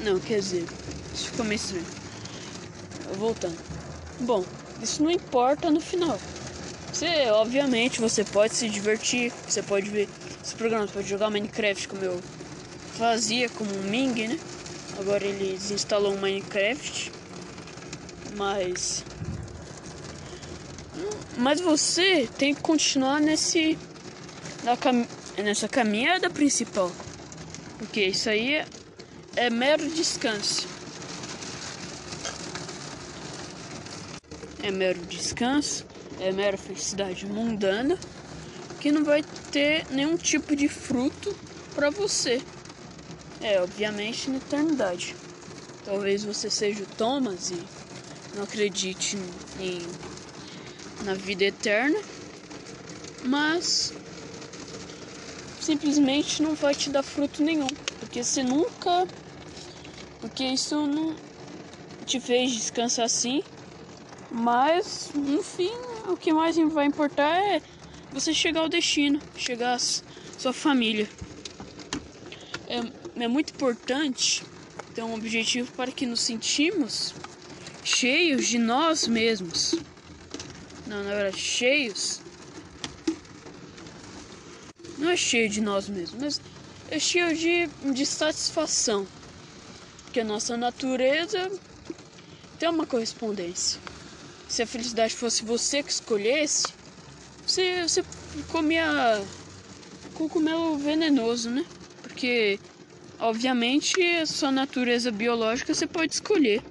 Não, 0.00 0.20
quer 0.20 0.38
dizer, 0.38 0.64
isso 1.12 1.30
ficou 1.30 1.44
meio 1.44 1.56
estranho. 1.56 1.84
Voltando. 3.16 3.58
Bom, 4.20 4.44
isso 4.80 5.02
não 5.02 5.10
importa 5.10 5.70
no 5.70 5.80
final. 5.80 6.20
Você, 6.92 7.28
obviamente, 7.30 8.00
você 8.00 8.22
pode 8.22 8.54
se 8.54 8.68
divertir, 8.68 9.32
você 9.48 9.60
pode 9.60 9.90
ver 9.90 10.08
esse 10.44 10.54
programa, 10.54 10.86
pode 10.86 11.08
jogar 11.08 11.30
Minecraft 11.30 11.88
como 11.88 12.04
eu 12.04 12.20
fazia 12.96 13.48
como 13.48 13.72
o 13.72 13.82
Ming, 13.82 14.28
né? 14.28 14.38
Agora 14.98 15.24
ele 15.24 15.52
desinstalou 15.52 16.14
o 16.14 16.20
Minecraft. 16.20 17.12
Mas 18.36 19.04
mas 21.36 21.60
você 21.60 22.28
tem 22.38 22.54
que 22.54 22.60
continuar 22.60 23.20
nesse 23.20 23.76
na 24.62 24.76
cam, 24.76 25.06
nessa 25.36 25.68
caminhada 25.68 26.30
principal. 26.30 26.90
Porque 27.78 28.02
isso 28.02 28.30
aí 28.30 28.54
é, 28.54 28.66
é 29.36 29.50
mero 29.50 29.88
descanso. 29.90 30.66
É 34.62 34.70
mero 34.70 35.00
descanso, 35.06 35.84
é 36.20 36.32
mera 36.32 36.56
felicidade 36.56 37.26
mundana 37.26 37.98
que 38.80 38.92
não 38.92 39.04
vai 39.04 39.22
ter 39.50 39.86
nenhum 39.90 40.16
tipo 40.16 40.54
de 40.54 40.68
fruto 40.68 41.34
para 41.74 41.90
você. 41.90 42.40
É, 43.44 43.60
obviamente 43.60 44.30
na 44.30 44.38
eternidade. 44.38 45.14
Talvez 45.84 46.24
você 46.24 46.48
seja 46.48 46.82
o 46.82 46.86
Thomas 46.96 47.50
e 47.50 47.68
não 48.32 48.44
acredite 48.44 49.18
em 49.58 49.94
na 51.02 51.14
vida 51.14 51.44
eterna, 51.44 51.98
mas 53.22 53.92
simplesmente 55.60 56.42
não 56.42 56.54
vai 56.54 56.74
te 56.74 56.90
dar 56.90 57.02
fruto 57.02 57.42
nenhum, 57.42 57.68
porque 58.00 58.24
você 58.24 58.42
nunca, 58.42 59.06
porque 60.22 60.44
isso 60.44 60.86
não 60.86 61.14
te 62.06 62.18
fez 62.20 62.50
descansar 62.50 63.04
assim, 63.04 63.42
mas 64.30 65.10
no 65.12 65.42
fim 65.42 65.68
o 66.08 66.16
que 66.16 66.32
mais 66.32 66.56
vai 66.72 66.86
importar 66.86 67.36
é 67.54 67.60
você 68.10 68.32
chegar 68.32 68.60
ao 68.60 68.70
destino, 68.70 69.20
chegar 69.36 69.74
à 69.74 69.78
sua 69.78 70.54
família. 70.54 71.10
É, 72.66 73.03
é 73.22 73.28
muito 73.28 73.52
importante 73.52 74.42
ter 74.94 75.02
um 75.02 75.14
objetivo 75.14 75.70
para 75.72 75.92
que 75.92 76.06
nos 76.06 76.20
sentimos 76.20 77.14
cheios 77.84 78.46
de 78.46 78.58
nós 78.58 79.06
mesmos. 79.06 79.74
Não, 80.86 81.02
na 81.02 81.14
verdade, 81.14 81.38
cheios. 81.38 82.20
Não 84.98 85.10
é 85.10 85.16
cheio 85.16 85.48
de 85.48 85.60
nós 85.60 85.88
mesmos, 85.88 86.20
mas 86.20 86.40
é 86.90 86.98
cheio 86.98 87.36
de, 87.36 87.66
de 87.92 88.06
satisfação. 88.06 89.06
Que 90.12 90.20
a 90.20 90.24
nossa 90.24 90.56
natureza 90.56 91.50
tem 92.58 92.68
uma 92.68 92.86
correspondência. 92.86 93.80
Se 94.48 94.62
a 94.62 94.66
felicidade 94.66 95.14
fosse 95.14 95.44
você 95.44 95.82
que 95.82 95.90
escolhesse, 95.90 96.68
você, 97.46 97.82
você 97.82 98.04
comia 98.48 99.22
cogumelo 100.14 100.78
venenoso, 100.78 101.50
né? 101.50 101.64
Porque, 102.02 102.58
obviamente, 103.24 103.96
sua 104.26 104.52
natureza 104.52 105.10
biológica 105.10 105.72
você 105.72 105.86
pode 105.86 106.14
escolher. 106.14 106.62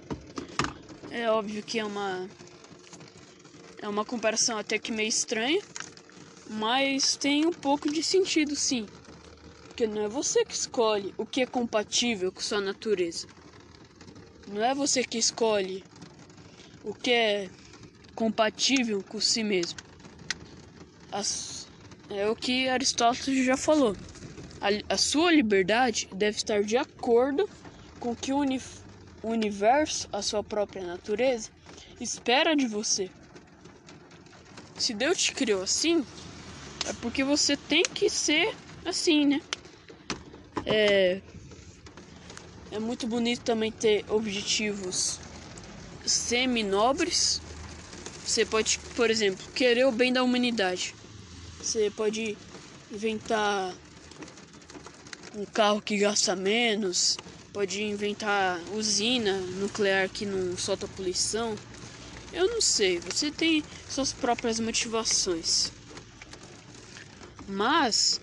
É 1.09 1.29
óbvio 1.29 1.63
que 1.63 1.79
é 1.79 1.85
uma 1.85 2.29
é 3.81 3.87
uma 3.87 4.05
comparação 4.05 4.57
até 4.57 4.77
que 4.77 4.91
meio 4.91 5.09
estranha, 5.09 5.59
mas 6.49 7.17
tem 7.17 7.45
um 7.45 7.51
pouco 7.51 7.91
de 7.91 8.03
sentido 8.03 8.55
sim. 8.55 8.87
Porque 9.67 9.87
não 9.87 10.03
é 10.03 10.07
você 10.07 10.45
que 10.45 10.53
escolhe 10.53 11.13
o 11.17 11.25
que 11.25 11.41
é 11.41 11.45
compatível 11.45 12.31
com 12.31 12.39
sua 12.39 12.61
natureza. 12.61 13.27
Não 14.47 14.63
é 14.63 14.75
você 14.75 15.03
que 15.03 15.17
escolhe 15.17 15.83
o 16.83 16.93
que 16.93 17.11
é 17.11 17.49
compatível 18.13 19.03
com 19.09 19.19
si 19.19 19.43
mesmo. 19.43 19.79
As, 21.11 21.67
é 22.09 22.29
o 22.29 22.35
que 22.35 22.69
Aristóteles 22.69 23.43
já 23.43 23.57
falou. 23.57 23.95
A, 24.63 24.93
a 24.93 24.97
sua 24.97 25.31
liberdade 25.31 26.07
deve 26.13 26.37
estar 26.37 26.63
de 26.63 26.77
acordo 26.77 27.47
com 27.99 28.11
o 28.11 28.15
que 28.15 28.31
o, 28.31 28.37
uni, 28.37 28.61
universo, 29.21 30.07
a 30.11 30.21
sua 30.21 30.43
própria 30.43 30.85
natureza, 30.85 31.49
espera 31.99 32.55
de 32.55 32.65
você. 32.67 33.11
Se 34.77 34.93
Deus 34.93 35.17
te 35.17 35.33
criou 35.33 35.61
assim, 35.61 36.05
é 36.87 36.93
porque 37.01 37.23
você 37.23 37.55
tem 37.57 37.83
que 37.93 38.09
ser 38.09 38.45
assim, 38.85 39.25
né? 39.25 39.41
É, 40.65 41.21
É 42.73 42.79
muito 42.79 43.05
bonito 43.05 43.43
também 43.43 43.71
ter 43.71 44.03
objetivos 44.09 45.19
semi-nobres. 46.07 47.39
Você 48.25 48.43
pode, 48.47 48.79
por 48.95 49.11
exemplo, 49.11 49.47
querer 49.53 49.85
o 49.85 49.91
bem 49.91 50.11
da 50.11 50.23
humanidade. 50.23 50.95
Você 51.61 51.91
pode 51.91 52.35
inventar 52.91 53.77
um 55.35 55.45
carro 55.45 55.81
que 55.81 55.97
gasta 55.97 56.35
menos, 56.35 57.17
pode 57.51 57.83
inventar 57.83 58.59
usina 58.73 59.37
nuclear 59.37 60.09
que 60.09 60.25
não 60.25 60.57
solta 60.57 60.87
poluição. 60.87 61.55
Eu 62.31 62.47
não 62.47 62.61
sei, 62.61 62.99
você 62.99 63.31
tem 63.31 63.63
suas 63.89 64.11
próprias 64.11 64.59
motivações. 64.59 65.71
Mas 67.47 68.21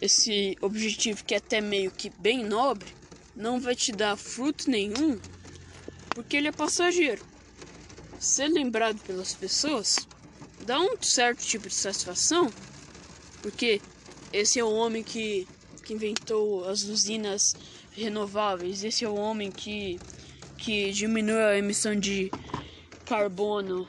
esse 0.00 0.56
objetivo 0.60 1.24
que 1.24 1.34
é 1.34 1.38
até 1.38 1.60
meio 1.60 1.90
que 1.90 2.10
bem 2.10 2.44
nobre 2.44 2.94
não 3.34 3.60
vai 3.60 3.74
te 3.74 3.92
dar 3.92 4.16
fruto 4.16 4.70
nenhum 4.70 5.18
porque 6.10 6.36
ele 6.36 6.48
é 6.48 6.52
passageiro. 6.52 7.24
Ser 8.18 8.48
lembrado 8.48 8.98
pelas 9.02 9.34
pessoas 9.34 9.96
dá 10.64 10.80
um 10.80 11.00
certo 11.00 11.44
tipo 11.44 11.68
de 11.68 11.74
satisfação 11.74 12.50
porque 13.42 13.80
esse 14.32 14.58
é 14.58 14.64
o 14.64 14.72
homem 14.72 15.02
que, 15.02 15.46
que 15.86 15.94
inventou 15.94 16.68
as 16.68 16.82
usinas 16.82 17.54
renováveis, 17.92 18.82
esse 18.82 19.04
é 19.04 19.08
o 19.08 19.14
homem 19.14 19.52
que, 19.52 20.00
que 20.58 20.90
diminuiu 20.90 21.38
a 21.38 21.56
emissão 21.56 21.94
de 21.94 22.28
carbono. 23.04 23.88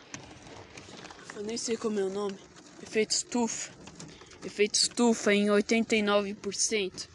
Eu 1.36 1.44
nem 1.44 1.58
sei 1.58 1.76
como 1.76 2.00
é 2.00 2.04
o 2.04 2.10
nome. 2.10 2.38
Efeito 2.84 3.12
estufa. 3.12 3.72
Efeito 4.46 4.76
estufa 4.76 5.34
em 5.34 5.48
89%. 5.48 7.08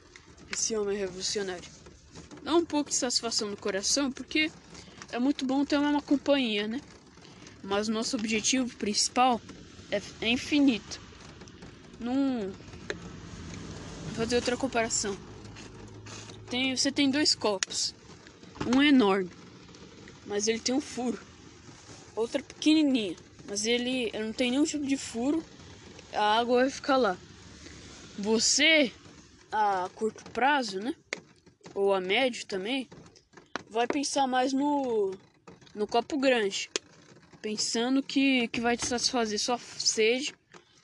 Esse 0.53 0.77
homem 0.77 0.97
é 0.97 1.01
revolucionário. 1.01 1.71
Dá 2.43 2.57
um 2.57 2.65
pouco 2.65 2.91
de 2.91 2.97
satisfação 2.97 3.49
no 3.49 3.57
coração, 3.57 4.11
porque 4.11 4.51
é 5.13 5.19
muito 5.19 5.45
bom 5.45 5.65
ter 5.65 5.79
uma 5.79 6.03
companhia, 6.03 6.67
né? 6.67 6.81
Mas 7.63 7.87
nosso 7.87 8.17
objetivo 8.17 8.77
principal 8.77 9.41
é, 9.93 10.03
é 10.21 10.29
infinito. 10.29 11.01
Num. 12.01 12.53
Fazer 14.23 14.37
outra 14.37 14.57
comparação. 14.57 15.17
Tem, 16.49 16.77
você 16.77 16.93
tem 16.93 17.11
dois 17.11 17.35
copos. 17.35 17.93
Um 18.73 18.81
é 18.81 18.87
enorme, 18.87 19.29
mas 20.25 20.47
ele 20.47 20.61
tem 20.61 20.73
um 20.73 20.81
furo. 20.81 21.19
Outra 22.15 22.41
pequenininha, 22.41 23.17
mas 23.49 23.67
ele, 23.67 24.11
ele 24.15 24.27
não 24.27 24.33
tem 24.33 24.53
nenhum 24.53 24.63
tipo 24.63 24.87
de 24.87 24.97
furo. 24.97 25.45
A 26.13 26.39
água 26.39 26.61
vai 26.61 26.71
ficar 26.71 26.99
lá. 26.99 27.19
Você, 28.17 28.93
a 29.51 29.91
curto 29.97 30.23
prazo, 30.31 30.79
né? 30.79 30.95
Ou 31.75 31.93
a 31.93 32.01
médio 32.01 32.47
também, 32.47 32.89
vai 33.69 33.89
pensar 33.89 34.29
mais 34.29 34.53
no, 34.53 35.17
no 35.75 35.85
copo 35.85 36.17
grande. 36.17 36.71
Pensando 37.41 38.01
que, 38.01 38.47
que 38.47 38.61
vai 38.61 38.77
te 38.77 38.87
satisfazer 38.87 39.41
sua 39.41 39.59
sede 39.59 40.33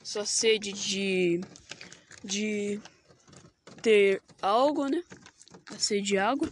sua 0.03 0.25
sede 0.25 0.73
de, 0.73 1.41
de 2.25 2.81
ter 3.89 4.23
algo, 4.43 4.87
né? 4.87 5.03
A 5.71 5.79
sede 5.79 6.09
de 6.09 6.19
água. 6.19 6.47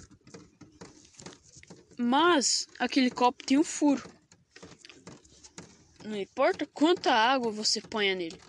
Mas 1.99 2.67
aquele 2.79 3.11
copo 3.11 3.45
tem 3.45 3.59
um 3.59 3.65
furo. 3.65 4.03
Não 6.03 6.17
importa 6.17 6.67
quanta 6.73 7.13
água 7.13 7.53
você 7.53 7.79
ponha 7.83 8.15
nele. 8.15 8.41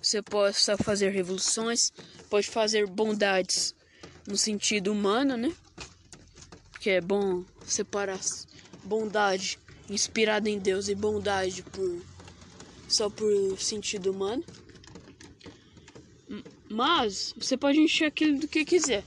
Você 0.00 0.22
pode 0.22 0.56
fazer 0.84 1.08
revoluções, 1.08 1.90
pode 2.30 2.46
fazer 2.46 2.86
bondades 2.86 3.74
no 4.24 4.36
sentido 4.36 4.92
humano, 4.92 5.36
né? 5.36 5.52
Que 6.78 6.90
é 6.90 7.00
bom 7.00 7.44
separar 7.66 8.20
bondade 8.84 9.58
inspirada 9.90 10.48
em 10.48 10.60
Deus 10.60 10.88
e 10.88 10.94
bondade 10.94 11.64
por 11.64 12.00
só 12.88 13.10
por 13.10 13.58
sentido 13.58 14.12
humano. 14.12 14.44
Mas 16.70 17.32
você 17.36 17.56
pode 17.56 17.80
encher 17.80 18.06
aquilo 18.06 18.38
do 18.38 18.48
que 18.48 18.64
quiser. 18.64 19.04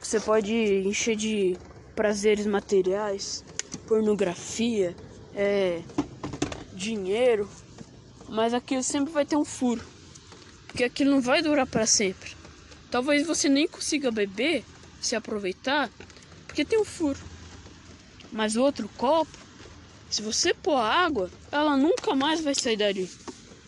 Você 0.00 0.18
pode 0.20 0.54
encher 0.54 1.16
de 1.16 1.58
prazeres 1.94 2.46
materiais, 2.46 3.44
pornografia, 3.86 4.96
é, 5.34 5.82
dinheiro, 6.74 7.48
mas 8.28 8.54
aquilo 8.54 8.82
sempre 8.82 9.12
vai 9.12 9.24
ter 9.24 9.36
um 9.36 9.44
furo, 9.44 9.84
porque 10.66 10.84
aquilo 10.84 11.10
não 11.10 11.20
vai 11.20 11.42
durar 11.42 11.66
para 11.66 11.86
sempre. 11.86 12.34
Talvez 12.90 13.26
você 13.26 13.48
nem 13.48 13.68
consiga 13.68 14.10
beber, 14.10 14.64
se 15.00 15.14
aproveitar, 15.14 15.90
porque 16.46 16.64
tem 16.64 16.80
um 16.80 16.84
furo. 16.84 17.20
Mas 18.32 18.56
outro 18.56 18.88
copo 18.96 19.38
se 20.10 20.22
você 20.22 20.52
pôr 20.52 20.76
água, 20.76 21.30
ela 21.52 21.76
nunca 21.76 22.16
mais 22.16 22.42
vai 22.42 22.52
sair 22.52 22.76
dali. 22.76 23.08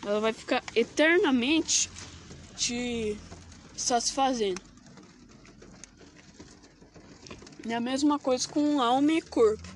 Ela 0.04 0.18
vai 0.18 0.32
ficar 0.32 0.60
eternamente 0.74 1.88
te 2.62 3.18
satisfazendo. 3.76 4.62
É 7.68 7.74
a 7.74 7.80
mesma 7.80 8.20
coisa 8.20 8.48
com 8.48 8.80
alma 8.80 9.12
e 9.12 9.20
corpo. 9.20 9.68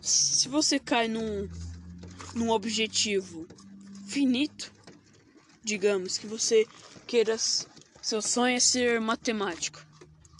Se 0.00 0.48
você 0.48 0.78
cai 0.78 1.08
num, 1.08 1.48
num 2.34 2.50
objetivo 2.50 3.48
finito, 4.06 4.72
digamos 5.62 6.16
que 6.16 6.26
você 6.26 6.66
queira. 7.06 7.36
Seu 8.00 8.22
sonho 8.22 8.56
é 8.56 8.60
ser 8.60 9.00
matemático. 9.00 9.84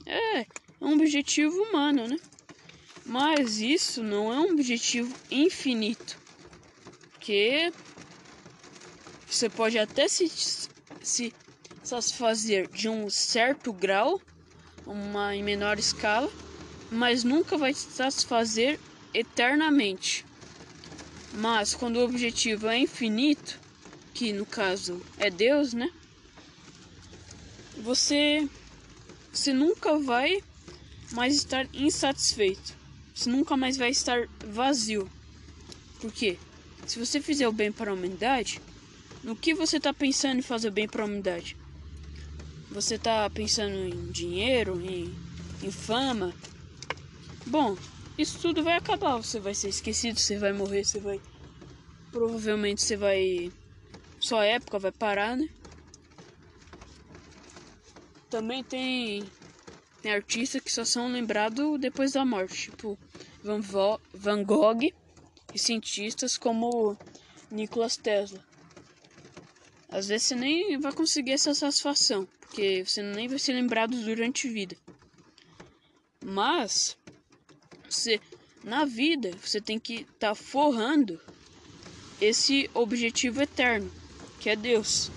É, 0.06 0.40
é 0.40 0.46
um 0.80 0.92
objetivo 0.92 1.56
humano, 1.62 2.06
né? 2.06 2.18
Mas 3.04 3.58
isso 3.58 4.02
não 4.02 4.32
é 4.32 4.38
um 4.38 4.52
objetivo 4.52 5.12
infinito. 5.30 6.18
Que 7.18 7.72
você 9.26 9.48
pode 9.48 9.78
até 9.78 10.06
se, 10.08 10.28
se 11.04 11.32
satisfazer 11.82 12.68
de 12.68 12.88
um 12.88 13.08
certo 13.10 13.72
grau, 13.72 14.20
uma 14.86 15.34
em 15.36 15.42
menor 15.42 15.78
escala, 15.78 16.30
mas 16.90 17.22
nunca 17.24 17.56
vai 17.56 17.72
se 17.72 17.90
satisfazer 17.90 18.78
eternamente. 19.12 20.24
Mas 21.34 21.74
quando 21.74 21.96
o 21.96 22.04
objetivo 22.04 22.68
é 22.68 22.78
infinito, 22.78 23.60
que 24.14 24.32
no 24.32 24.46
caso 24.46 25.00
é 25.18 25.30
Deus, 25.30 25.72
né? 25.72 25.90
Você, 27.82 28.48
você 29.32 29.52
nunca 29.52 29.98
vai 29.98 30.42
mais 31.12 31.34
estar 31.34 31.66
insatisfeito 31.74 32.84
você 33.14 33.30
nunca 33.30 33.56
mais 33.56 33.76
vai 33.76 33.90
estar 33.90 34.26
vazio. 34.48 35.08
Por 36.00 36.12
quê? 36.12 36.36
Se 36.84 36.98
você 36.98 37.20
fizer 37.20 37.46
o 37.46 37.52
bem 37.52 37.70
para 37.70 37.92
a 37.92 37.94
humanidade, 37.94 38.60
no 39.24 39.34
que 39.34 39.54
você 39.54 39.78
está 39.78 39.92
pensando 39.92 40.38
em 40.38 40.42
fazer 40.42 40.70
bem 40.70 40.86
para 40.86 41.02
a 41.02 41.06
humanidade? 41.06 41.56
Você 42.70 42.96
está 42.96 43.28
pensando 43.30 43.74
em 43.74 44.10
dinheiro, 44.10 44.80
em, 44.80 45.12
em 45.62 45.70
fama? 45.70 46.32
Bom, 47.46 47.76
isso 48.18 48.38
tudo 48.38 48.62
vai 48.62 48.76
acabar. 48.76 49.16
Você 49.16 49.40
vai 49.40 49.54
ser 49.54 49.68
esquecido, 49.68 50.20
você 50.20 50.38
vai 50.38 50.52
morrer, 50.52 50.84
você 50.84 51.00
vai. 51.00 51.20
Provavelmente 52.10 52.82
você 52.82 52.96
vai. 52.96 53.50
Sua 54.20 54.44
época 54.44 54.78
vai 54.78 54.92
parar, 54.92 55.36
né? 55.36 55.48
Também 58.28 58.62
tem 58.62 59.24
tem 60.02 60.12
artistas 60.12 60.60
que 60.60 60.70
só 60.70 60.84
são 60.84 61.10
lembrados 61.10 61.80
depois 61.80 62.12
da 62.12 62.26
morte, 62.26 62.70
tipo 62.70 62.98
Van, 63.42 63.60
Van 64.12 64.44
Gogh 64.44 64.92
e 65.54 65.58
cientistas 65.58 66.36
como 66.36 66.94
Nikola 67.50 67.88
Tesla. 67.88 68.44
Às 69.94 70.08
vezes 70.08 70.26
você 70.26 70.34
nem 70.34 70.76
vai 70.76 70.92
conseguir 70.92 71.30
essa 71.30 71.54
satisfação, 71.54 72.26
porque 72.40 72.82
você 72.84 73.00
nem 73.00 73.28
vai 73.28 73.38
ser 73.38 73.52
lembrado 73.52 73.96
durante 73.96 74.48
a 74.48 74.50
vida. 74.50 74.76
Mas 76.20 76.96
você 77.88 78.20
na 78.64 78.84
vida 78.84 79.30
você 79.40 79.60
tem 79.60 79.78
que 79.78 80.00
estar 80.00 80.30
tá 80.30 80.34
forrando 80.34 81.20
esse 82.20 82.68
objetivo 82.74 83.40
eterno, 83.40 83.88
que 84.40 84.50
é 84.50 84.56
Deus. 84.56 85.12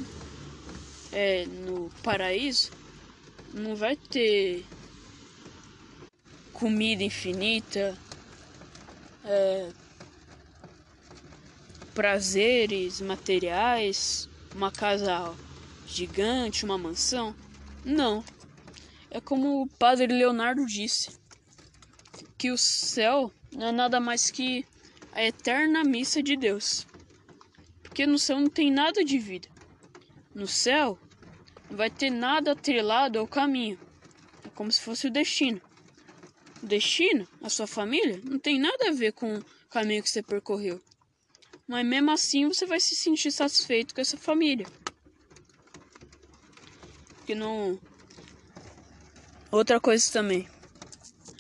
É, 1.12 1.48
no 1.48 1.90
paraíso 2.04 2.70
não 3.56 3.76
vai 3.76 3.96
ter 3.96 4.64
comida 6.54 7.02
infinita, 7.02 7.98
é, 9.26 9.72
prazeres 11.96 13.02
materiais, 13.02 14.30
uma 14.58 14.72
casa 14.72 15.34
gigante, 15.86 16.66
uma 16.66 16.78
mansão. 16.78 17.36
Não. 17.86 18.24
É 19.10 19.22
como 19.22 19.62
o 19.62 19.68
padre 19.68 20.08
Leonardo 20.08 20.66
disse, 20.66 21.18
que 22.38 22.52
o 22.52 22.58
céu 22.58 23.32
não 23.52 23.68
é 23.68 23.72
nada 23.72 24.00
mais 24.00 24.30
que 24.30 24.66
a 25.14 25.24
eterna 25.24 25.84
missa 25.84 26.22
de 26.22 26.36
Deus. 26.36 26.86
Porque 27.84 28.06
no 28.06 28.20
céu 28.20 28.40
não 28.40 28.50
tem 28.50 28.72
nada 28.72 29.06
de 29.06 29.18
vida. 29.18 29.48
No 30.34 30.48
céu 30.48 31.00
não 31.70 31.78
vai 31.78 31.90
ter 31.90 32.10
nada 32.10 32.52
atrelado 32.52 33.20
ao 33.20 33.28
caminho 33.28 33.80
como 34.58 34.72
se 34.72 34.82
fosse 34.82 35.06
o 35.06 35.12
destino. 35.12 35.62
O 36.64 36.66
destino, 36.66 37.28
a 37.44 37.50
sua 37.50 37.68
família, 37.68 38.20
não 38.24 38.40
tem 38.40 38.60
nada 38.60 38.90
a 38.90 38.92
ver 38.92 39.14
com 39.14 39.38
o 39.38 39.46
caminho 39.70 40.02
que 40.02 40.10
você 40.10 40.24
percorreu. 40.24 40.82
Mas 41.68 41.86
mesmo 41.86 42.12
assim 42.12 42.48
você 42.48 42.66
vai 42.66 42.80
se 42.80 42.96
sentir 42.96 43.32
satisfeito 43.32 43.94
com 43.94 44.00
essa 44.02 44.18
família. 44.18 44.68
Que 47.26 47.36
não. 47.36 47.78
Outra 49.52 49.80
coisa 49.80 50.10
também. 50.12 50.48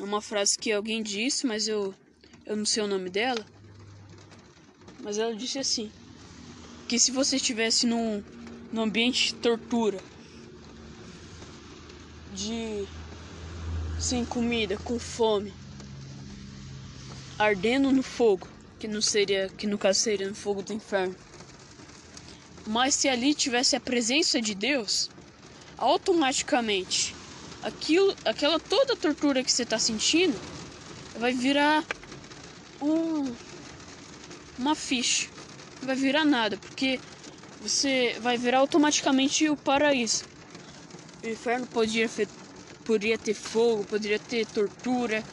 Uma 0.01 0.21
frase 0.21 0.57
que 0.59 0.71
alguém 0.71 1.01
disse, 1.01 1.47
mas 1.47 1.67
eu, 1.67 1.95
eu 2.45 2.57
não 2.57 2.65
sei 2.65 2.83
o 2.83 2.87
nome 2.87 3.09
dela. 3.09 3.47
Mas 4.99 5.17
ela 5.17 5.33
disse 5.35 5.59
assim: 5.59 5.91
que 6.87 6.97
se 6.99 7.11
você 7.11 7.35
estivesse 7.35 7.85
num, 7.85 8.23
num 8.71 8.81
ambiente 8.81 9.27
de 9.27 9.35
tortura, 9.35 10.01
de 12.33 12.87
sem 13.99 14.25
comida, 14.25 14.77
com 14.77 14.99
fome, 14.99 15.53
ardendo 17.37 17.91
no 17.91 18.03
fogo, 18.03 18.56
que 18.79 18.87
não 18.87 19.01
seria, 19.01 19.49
que 19.49 19.67
no 19.67 19.77
caso 19.77 19.99
seria 19.99 20.27
no 20.27 20.35
fogo 20.35 20.61
do 20.61 20.73
inferno. 20.73 21.15
Mas 22.65 22.95
se 22.95 23.07
ali 23.07 23.33
tivesse 23.33 23.75
a 23.75 23.79
presença 23.79 24.41
de 24.41 24.53
Deus, 24.53 25.09
automaticamente 25.77 27.15
aquilo, 27.63 28.13
aquela 28.25 28.59
toda 28.59 28.95
tortura 28.95 29.43
que 29.43 29.51
você 29.51 29.63
está 29.63 29.79
sentindo 29.79 30.37
vai 31.17 31.33
virar 31.33 31.85
um 32.81 33.35
uma 34.57 34.75
ficha. 34.75 35.27
Vai 35.81 35.95
virar 35.95 36.25
nada, 36.25 36.57
porque 36.57 36.99
você 37.61 38.15
vai 38.19 38.37
virar 38.37 38.59
automaticamente 38.59 39.47
o 39.49 39.55
paraíso. 39.55 40.25
O 41.23 41.27
inferno 41.27 41.67
podia, 41.67 42.07
poderia 42.83 43.17
ter 43.17 43.33
fogo, 43.33 43.83
poderia 43.85 44.19
ter 44.19 44.45
tortura, 44.47 45.23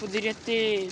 poderia 0.00 0.34
ter. 0.34 0.90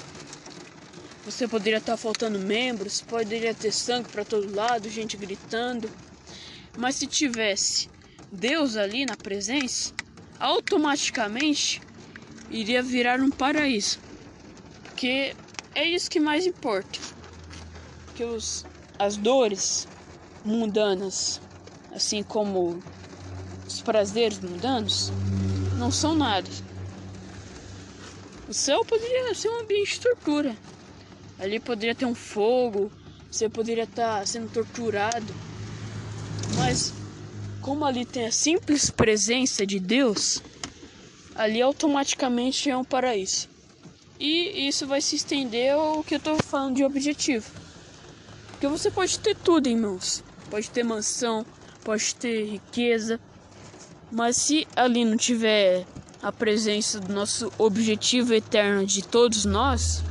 Você 1.24 1.46
poderia 1.46 1.78
estar 1.78 1.96
faltando 1.98 2.38
membros, 2.38 3.02
poderia 3.02 3.54
ter 3.54 3.72
sangue 3.72 4.08
para 4.08 4.24
todo 4.24 4.54
lado, 4.54 4.88
gente 4.88 5.16
gritando. 5.18 5.90
Mas 6.76 6.94
se 6.94 7.06
tivesse 7.06 7.90
Deus 8.32 8.76
ali 8.76 9.04
na 9.04 9.16
presença, 9.16 9.92
automaticamente 10.38 11.82
iria 12.50 12.82
virar 12.82 13.20
um 13.20 13.30
paraíso. 13.30 14.00
Porque 14.82 15.34
é 15.74 15.84
isso 15.84 16.10
que 16.10 16.18
mais 16.18 16.46
importa. 16.46 16.98
Que 18.14 18.24
os, 18.24 18.64
as 18.98 19.16
dores 19.18 19.86
mundanas, 20.44 21.40
assim 21.92 22.22
como 22.22 22.82
os 23.66 23.82
prazeres 23.82 24.38
mundanos, 24.38 25.10
não 25.78 25.90
são 25.90 26.14
nada. 26.14 26.48
O 28.48 28.54
céu 28.54 28.84
poderia 28.84 29.34
ser 29.34 29.48
um 29.48 29.60
ambiente 29.60 29.94
de 29.94 30.00
tortura. 30.00 30.56
Ali 31.40 31.58
poderia 31.58 31.94
ter 31.94 32.04
um 32.04 32.14
fogo, 32.14 32.92
você 33.30 33.48
poderia 33.48 33.84
estar 33.84 34.26
sendo 34.26 34.52
torturado. 34.52 35.34
Mas 36.56 36.92
como 37.62 37.84
ali 37.84 38.04
tem 38.04 38.26
a 38.26 38.32
simples 38.32 38.90
presença 38.90 39.66
de 39.66 39.80
Deus, 39.80 40.42
ali 41.34 41.62
automaticamente 41.62 42.68
é 42.68 42.76
um 42.76 42.84
paraíso. 42.84 43.48
E 44.18 44.68
isso 44.68 44.86
vai 44.86 45.00
se 45.00 45.16
estender 45.16 45.72
ao 45.72 46.04
que 46.04 46.14
eu 46.14 46.18
estou 46.18 46.36
falando 46.42 46.76
de 46.76 46.84
objetivo. 46.84 47.50
Porque 48.50 48.68
você 48.68 48.90
pode 48.90 49.18
ter 49.18 49.34
tudo 49.34 49.66
em 49.66 49.76
mãos. 49.76 50.22
Pode 50.50 50.68
ter 50.68 50.82
mansão, 50.82 51.46
pode 51.82 52.14
ter 52.16 52.44
riqueza. 52.44 53.18
Mas 54.12 54.36
se 54.36 54.68
ali 54.76 55.06
não 55.06 55.16
tiver 55.16 55.86
a 56.22 56.30
presença 56.30 57.00
do 57.00 57.14
nosso 57.14 57.50
objetivo 57.56 58.34
eterno 58.34 58.84
de 58.84 59.02
todos 59.02 59.46
nós, 59.46 60.02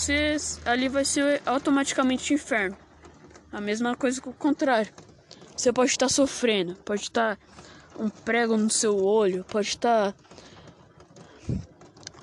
você, 0.00 0.36
ali 0.64 0.88
vai 0.88 1.04
ser 1.04 1.42
automaticamente 1.44 2.32
inferno. 2.32 2.76
A 3.52 3.60
mesma 3.60 3.94
coisa 3.94 4.20
que 4.20 4.28
o 4.28 4.32
contrário. 4.32 4.92
Você 5.54 5.70
pode 5.72 5.90
estar 5.90 6.08
sofrendo, 6.08 6.74
pode 6.76 7.02
estar 7.02 7.38
um 7.98 8.08
prego 8.08 8.56
no 8.56 8.70
seu 8.70 9.04
olho, 9.04 9.44
pode 9.44 9.68
estar. 9.68 10.14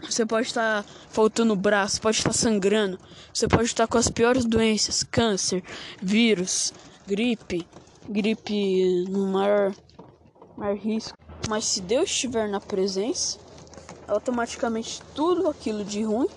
Você 0.02 0.26
pode 0.26 0.48
estar 0.48 0.84
faltando 1.10 1.56
braço, 1.56 2.02
pode 2.02 2.18
estar 2.18 2.34
sangrando, 2.34 2.98
você 3.32 3.48
pode 3.48 3.66
estar 3.66 3.86
com 3.88 3.98
as 3.98 4.10
piores 4.10 4.46
doenças, 4.46 5.04
câncer, 5.04 5.63
vírus, 6.02 6.74
gripe, 7.06 7.68
gripe 8.10 9.06
no 9.10 9.28
maior, 9.28 9.76
maior 10.56 10.78
risco. 10.78 11.16
Mas 11.48 11.66
se 11.66 11.82
Deus 11.82 12.10
estiver 12.10 12.48
na 12.50 12.60
presença, 12.60 13.38
automaticamente 14.08 15.02
tudo 15.13 15.48
aquilo 15.48 15.84
de 15.84 16.04
ruim, 16.04 16.30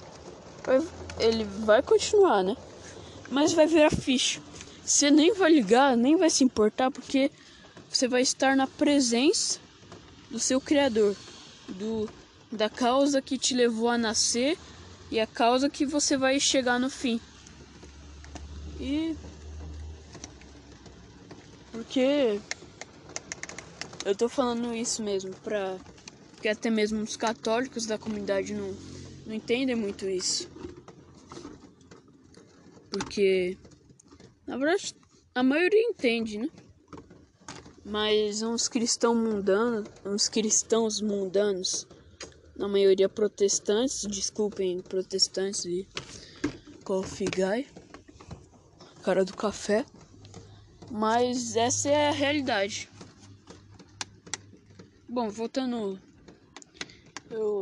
ele 1.20 1.44
vai 1.64 1.82
continuar, 1.82 2.42
né? 2.42 2.56
Mas 3.30 3.52
vai 3.52 3.66
virar 3.66 3.90
ficha. 3.90 4.40
Você 4.84 5.10
nem 5.10 5.32
vai 5.34 5.52
ligar, 5.52 5.96
nem 5.96 6.16
vai 6.16 6.30
se 6.30 6.42
importar, 6.42 6.90
porque 6.90 7.30
você 7.88 8.08
vai 8.08 8.22
estar 8.22 8.56
na 8.56 8.66
presença 8.66 9.58
do 10.30 10.38
seu 10.38 10.60
Criador, 10.60 11.16
do 11.68 12.08
da 12.52 12.68
causa 12.68 13.22
que 13.22 13.38
te 13.38 13.54
levou 13.54 13.88
a 13.88 13.96
nascer 13.96 14.58
e 15.10 15.20
a 15.20 15.26
causa 15.26 15.70
que 15.70 15.86
você 15.86 16.16
vai 16.16 16.40
chegar 16.40 16.80
no 16.80 16.90
fim. 16.90 17.20
E 18.80 19.14
porque 21.70 22.40
eu 24.04 24.16
tô 24.16 24.28
falando 24.28 24.74
isso 24.74 25.02
mesmo 25.02 25.32
pra 25.44 25.76
porque 26.32 26.48
até 26.48 26.70
mesmo 26.70 27.00
os 27.02 27.16
católicos 27.16 27.86
da 27.86 27.98
comunidade 27.98 28.54
não 28.54 28.74
não 29.26 29.34
entendem 29.34 29.76
muito 29.76 30.08
isso. 30.08 30.48
Porque 32.90 33.56
na 34.50 34.56
verdade, 34.56 34.94
a 35.32 35.44
maioria 35.44 35.80
entende, 35.80 36.36
né? 36.36 36.48
Mas 37.84 38.42
uns 38.42 38.66
cristãos 38.66 39.16
mundanos, 39.16 39.88
uns 40.04 40.28
cristãos 40.28 41.00
mundanos, 41.00 41.86
na 42.56 42.66
maioria 42.66 43.08
protestantes, 43.08 44.02
desculpem, 44.08 44.82
protestantes 44.82 45.64
e 45.64 45.86
coffee 46.82 47.28
guy, 47.28 47.68
cara 49.02 49.24
do 49.24 49.34
café, 49.34 49.86
mas 50.90 51.54
essa 51.54 51.88
é 51.88 52.08
a 52.08 52.12
realidade. 52.12 52.90
Bom, 55.08 55.30
voltando, 55.30 56.00
eu 57.30 57.60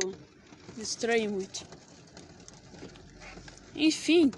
distraí 0.75 1.27
muito. 1.27 1.67
Enfim, 3.75 4.33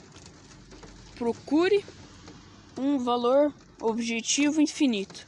procure 1.21 1.85
um 2.75 2.97
valor 2.97 3.53
objetivo 3.79 4.59
infinito, 4.59 5.27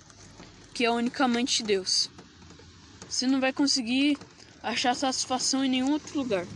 que 0.74 0.84
é 0.84 0.90
unicamente 0.90 1.62
Deus. 1.62 2.10
Você 3.08 3.28
não 3.28 3.40
vai 3.40 3.54
conseguir 3.54 4.18
achar 4.64 4.96
satisfação 4.96 5.64
em 5.64 5.70
nenhum 5.70 5.92
outro 5.92 6.18
lugar. 6.18 6.48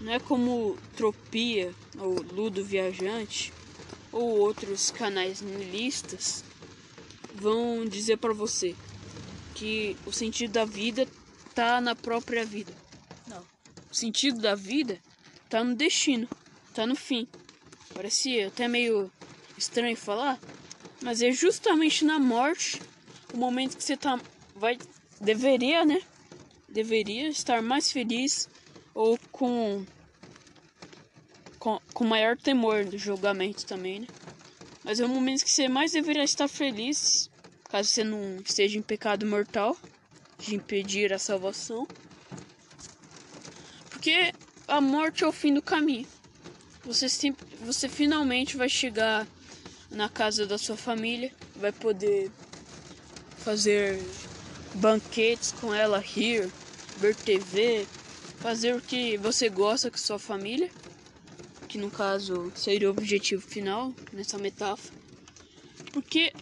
Não 0.00 0.10
é 0.10 0.18
como 0.18 0.76
Tropia 0.96 1.72
ou 2.00 2.20
Ludo 2.20 2.64
Viajante 2.64 3.52
ou 4.10 4.40
outros 4.40 4.90
canais 4.90 5.40
nihilistas 5.40 6.42
vão 7.36 7.84
dizer 7.86 8.16
para 8.16 8.34
você 8.34 8.74
que 9.54 9.96
o 10.04 10.10
sentido 10.10 10.54
da 10.54 10.64
vida 10.64 11.06
tá 11.54 11.80
na 11.80 11.94
própria 11.94 12.44
vida. 12.44 12.72
Não. 13.28 13.44
O 13.88 13.94
sentido 13.94 14.40
da 14.40 14.56
vida 14.56 14.98
tá 15.48 15.62
no 15.62 15.76
destino, 15.76 16.26
tá 16.74 16.84
no 16.88 16.96
fim. 16.96 17.28
Parece 18.00 18.44
até 18.44 18.66
meio 18.66 19.12
estranho 19.58 19.94
falar, 19.94 20.40
mas 21.02 21.20
é 21.20 21.30
justamente 21.30 22.02
na 22.02 22.18
morte 22.18 22.80
o 23.34 23.36
momento 23.36 23.76
que 23.76 23.84
você 23.84 23.94
tá 23.94 24.18
vai 24.56 24.78
deveria, 25.20 25.84
né? 25.84 26.00
Deveria 26.66 27.28
estar 27.28 27.60
mais 27.60 27.92
feliz 27.92 28.48
ou 28.94 29.18
com 29.30 29.84
com, 31.58 31.78
com 31.92 32.04
maior 32.04 32.38
temor 32.38 32.86
do 32.86 32.96
julgamento 32.96 33.66
também, 33.66 34.00
né? 34.00 34.06
Mas 34.82 34.98
é 34.98 35.04
o 35.04 35.08
momento 35.10 35.44
que 35.44 35.50
você 35.50 35.68
mais 35.68 35.92
deveria 35.92 36.24
estar 36.24 36.48
feliz, 36.48 37.30
caso 37.64 37.90
você 37.90 38.02
não 38.02 38.36
esteja 38.36 38.78
em 38.78 38.82
pecado 38.82 39.26
mortal, 39.26 39.76
de 40.38 40.54
impedir 40.54 41.12
a 41.12 41.18
salvação. 41.18 41.86
Porque 43.90 44.32
a 44.66 44.80
morte 44.80 45.22
é 45.22 45.26
o 45.26 45.32
fim 45.32 45.52
do 45.52 45.60
caminho. 45.60 46.08
Você, 46.82 47.06
você 47.60 47.88
finalmente 47.88 48.56
vai 48.56 48.68
chegar 48.68 49.28
na 49.90 50.08
casa 50.08 50.46
da 50.46 50.56
sua 50.56 50.76
família, 50.76 51.30
vai 51.56 51.72
poder 51.72 52.30
fazer 53.44 54.00
banquetes 54.74 55.52
com 55.52 55.72
ela, 55.72 55.98
rir, 55.98 56.50
ver 56.96 57.14
TV, 57.16 57.86
fazer 58.40 58.74
o 58.74 58.80
que 58.80 59.18
você 59.18 59.48
gosta 59.48 59.90
com 59.90 59.98
sua 59.98 60.18
família, 60.18 60.70
que 61.68 61.78
no 61.78 61.90
caso 61.90 62.50
seria 62.54 62.88
o 62.88 62.92
objetivo 62.92 63.42
final 63.42 63.92
nessa 64.12 64.38
metáfora. 64.38 64.94
Porque 65.92 66.32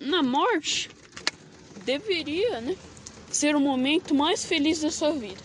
na 0.00 0.22
morte 0.22 0.90
deveria, 1.84 2.60
né, 2.60 2.76
ser 3.30 3.54
o 3.54 3.60
momento 3.60 4.14
mais 4.14 4.44
feliz 4.44 4.80
da 4.80 4.90
sua 4.90 5.12
vida. 5.12 5.42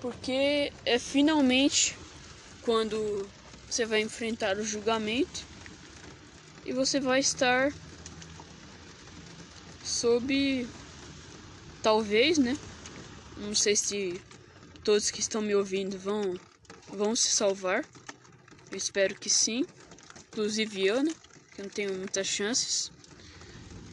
Porque 0.00 0.72
é 0.84 0.98
finalmente 0.98 1.99
quando 2.62 3.28
você 3.68 3.86
vai 3.86 4.00
enfrentar 4.00 4.56
o 4.56 4.64
julgamento 4.64 5.44
e 6.64 6.72
você 6.72 7.00
vai 7.00 7.20
estar 7.20 7.72
sob 9.84 10.66
talvez, 11.82 12.38
né? 12.38 12.56
Não 13.38 13.54
sei 13.54 13.74
se 13.74 14.20
todos 14.84 15.10
que 15.10 15.20
estão 15.20 15.40
me 15.40 15.54
ouvindo 15.54 15.98
vão 15.98 16.38
vão 16.88 17.14
se 17.14 17.28
salvar. 17.28 17.84
Eu 18.70 18.76
espero 18.76 19.14
que 19.16 19.30
sim. 19.30 19.64
Inclusive 20.30 20.86
eu, 20.86 21.02
né? 21.02 21.14
Que 21.54 21.60
eu 21.60 21.64
não 21.64 21.70
tenho 21.70 21.94
muitas 21.94 22.26
chances. 22.26 22.90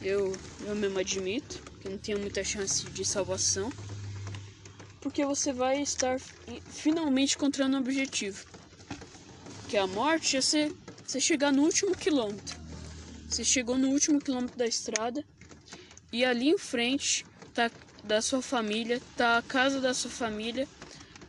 Eu, 0.02 0.38
eu 0.60 0.74
mesmo 0.76 0.98
admito 0.98 1.62
que 1.80 1.88
eu 1.88 1.92
não 1.92 1.98
tenho 1.98 2.18
muita 2.18 2.44
chance 2.44 2.86
de 2.90 3.04
salvação. 3.04 3.70
Porque 5.00 5.24
você 5.24 5.52
vai 5.52 5.80
estar 5.80 6.20
finalmente 6.70 7.36
encontrando 7.36 7.76
um 7.76 7.80
objetivo. 7.80 8.44
Que 9.68 9.76
é 9.76 9.80
a 9.80 9.86
morte 9.86 10.36
é 10.36 10.40
você, 10.40 10.72
você 11.06 11.20
chegar 11.20 11.52
no 11.52 11.62
último 11.62 11.94
quilômetro. 11.94 12.58
Você 13.28 13.44
chegou 13.44 13.76
no 13.76 13.90
último 13.90 14.18
quilômetro 14.18 14.56
da 14.56 14.66
estrada 14.66 15.24
e 16.10 16.24
ali 16.24 16.48
em 16.48 16.58
frente 16.58 17.26
tá 17.52 17.70
da 18.02 18.22
sua 18.22 18.40
família, 18.40 19.00
tá 19.16 19.38
a 19.38 19.42
casa 19.42 19.80
da 19.80 19.92
sua 19.92 20.10
família, 20.10 20.66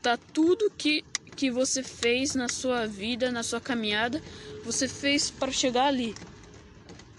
tá 0.02 0.18
tudo 0.18 0.72
que 0.78 1.04
que 1.36 1.50
você 1.50 1.82
fez 1.82 2.36
na 2.36 2.50
sua 2.50 2.86
vida, 2.86 3.32
na 3.32 3.44
sua 3.44 3.62
caminhada, 3.62 4.22
você 4.66 4.90
fez 4.90 5.32
para 5.32 5.50
chegar 5.54 5.86
ali. 5.86 6.14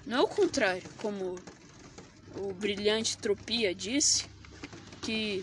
Não 0.05 0.19
é 0.19 0.21
o 0.21 0.29
contrário, 0.29 0.83
como 0.99 1.39
o 2.37 2.53
brilhante 2.53 3.17
Tropia 3.17 3.75
disse, 3.75 4.27
que 5.01 5.43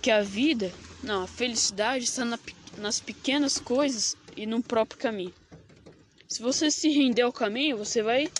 que 0.00 0.10
a 0.10 0.22
vida, 0.22 0.72
não, 1.02 1.24
a 1.24 1.26
felicidade 1.26 2.04
está 2.04 2.24
na, 2.24 2.38
nas 2.78 3.00
pequenas 3.00 3.58
coisas 3.58 4.16
e 4.36 4.46
no 4.46 4.62
próprio 4.62 4.98
caminho. 4.98 5.34
Se 6.28 6.42
você 6.42 6.70
se 6.70 6.88
render 6.88 7.22
ao 7.22 7.32
caminho, 7.32 7.76
você 7.76 8.02
vai, 8.02 8.30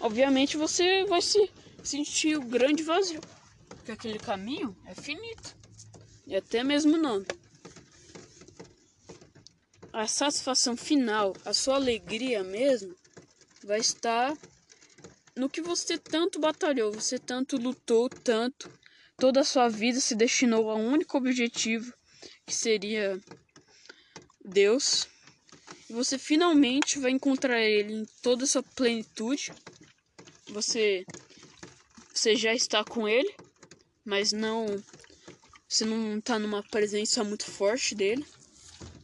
obviamente, 0.00 0.56
você 0.56 1.04
vai 1.04 1.20
se 1.20 1.50
sentir 1.82 2.36
o 2.36 2.44
grande 2.44 2.82
vazio, 2.82 3.20
porque 3.68 3.92
aquele 3.92 4.18
caminho 4.18 4.76
é 4.86 4.94
finito 4.94 5.56
e 6.26 6.36
até 6.36 6.62
mesmo 6.62 6.96
nome 6.96 7.26
a 9.92 10.06
satisfação 10.06 10.74
final, 10.74 11.36
a 11.44 11.52
sua 11.52 11.74
alegria 11.74 12.42
mesmo, 12.42 12.96
vai 13.62 13.78
estar 13.78 14.34
no 15.36 15.50
que 15.50 15.60
você 15.60 15.98
tanto 15.98 16.40
batalhou, 16.40 16.90
você 16.90 17.18
tanto 17.18 17.58
lutou, 17.58 18.08
tanto, 18.08 18.70
toda 19.18 19.40
a 19.40 19.44
sua 19.44 19.68
vida 19.68 20.00
se 20.00 20.14
destinou 20.14 20.70
a 20.70 20.76
um 20.76 20.90
único 20.90 21.18
objetivo, 21.18 21.92
que 22.46 22.54
seria 22.54 23.20
Deus. 24.44 25.06
E 25.88 25.92
você 25.92 26.18
finalmente 26.18 26.98
vai 26.98 27.10
encontrar 27.10 27.60
ele 27.60 27.92
em 27.92 28.06
toda 28.22 28.44
a 28.44 28.46
sua 28.46 28.62
plenitude. 28.62 29.52
Você 30.50 31.04
você 32.12 32.36
já 32.36 32.54
está 32.54 32.84
com 32.84 33.08
ele, 33.08 33.34
mas 34.04 34.32
não 34.32 34.66
você 35.68 35.84
não 35.84 36.18
está 36.18 36.38
numa 36.38 36.62
presença 36.62 37.24
muito 37.24 37.44
forte 37.44 37.94
dele 37.94 38.26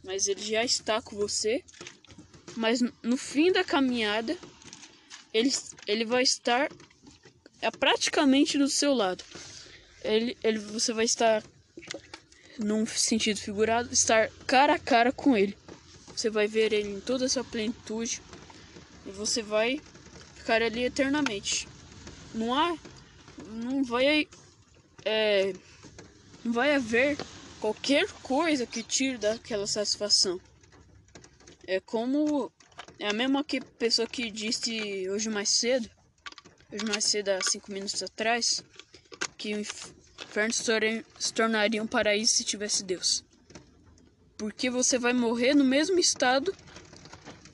mas 0.09 0.27
ele 0.27 0.41
já 0.41 0.63
está 0.63 0.99
com 0.99 1.15
você. 1.15 1.63
Mas 2.55 2.81
no 3.03 3.15
fim 3.15 3.51
da 3.51 3.63
caminhada, 3.63 4.35
ele, 5.31 5.53
ele 5.85 6.03
vai 6.03 6.23
estar 6.23 6.67
é 7.61 7.69
praticamente 7.69 8.57
do 8.57 8.67
seu 8.67 8.93
lado. 8.93 9.23
Ele, 10.03 10.35
ele, 10.43 10.57
você 10.57 10.93
vai 10.93 11.05
estar, 11.05 11.43
num 12.59 12.85
sentido 12.85 13.39
figurado, 13.39 13.91
estar 13.91 14.29
cara 14.45 14.75
a 14.75 14.79
cara 14.79 15.11
com 15.11 15.35
ele. 15.35 15.57
Você 16.15 16.29
vai 16.29 16.47
ver 16.47 16.73
ele 16.73 16.89
em 16.89 16.99
toda 16.99 17.25
a 17.25 17.29
sua 17.29 17.43
plenitude 17.43 18.21
e 19.05 19.11
você 19.11 19.41
vai 19.41 19.81
ficar 20.35 20.61
ali 20.61 20.83
eternamente. 20.83 21.67
Não 22.35 22.53
há, 22.53 22.77
não 23.47 23.83
vai, 23.83 24.27
é, 25.05 25.53
não 26.43 26.51
vai 26.51 26.75
haver 26.75 27.17
qualquer 27.61 28.07
coisa 28.21 28.65
que 28.65 28.83
tire 28.83 29.17
daquela 29.17 29.65
satisfação. 29.65 30.39
É 31.65 31.79
como 31.79 32.51
é 32.99 33.07
a 33.07 33.13
mesma 33.13 33.43
que 33.43 33.61
pessoa 33.61 34.07
que 34.07 34.29
disse 34.29 35.09
hoje 35.09 35.29
mais 35.29 35.49
cedo, 35.49 35.89
hoje 36.71 36.85
mais 36.85 37.05
cedo 37.05 37.29
há 37.29 37.39
cinco 37.41 37.71
minutos 37.71 38.03
atrás, 38.03 38.61
que 39.37 39.53
inferno 40.23 40.53
se 41.17 41.33
tornaria 41.33 41.81
um 41.81 41.87
paraíso 41.87 42.33
se 42.33 42.43
tivesse 42.43 42.83
Deus. 42.83 43.23
Porque 44.37 44.69
você 44.69 44.97
vai 44.97 45.13
morrer 45.13 45.53
no 45.53 45.63
mesmo 45.63 45.99
estado. 45.99 46.55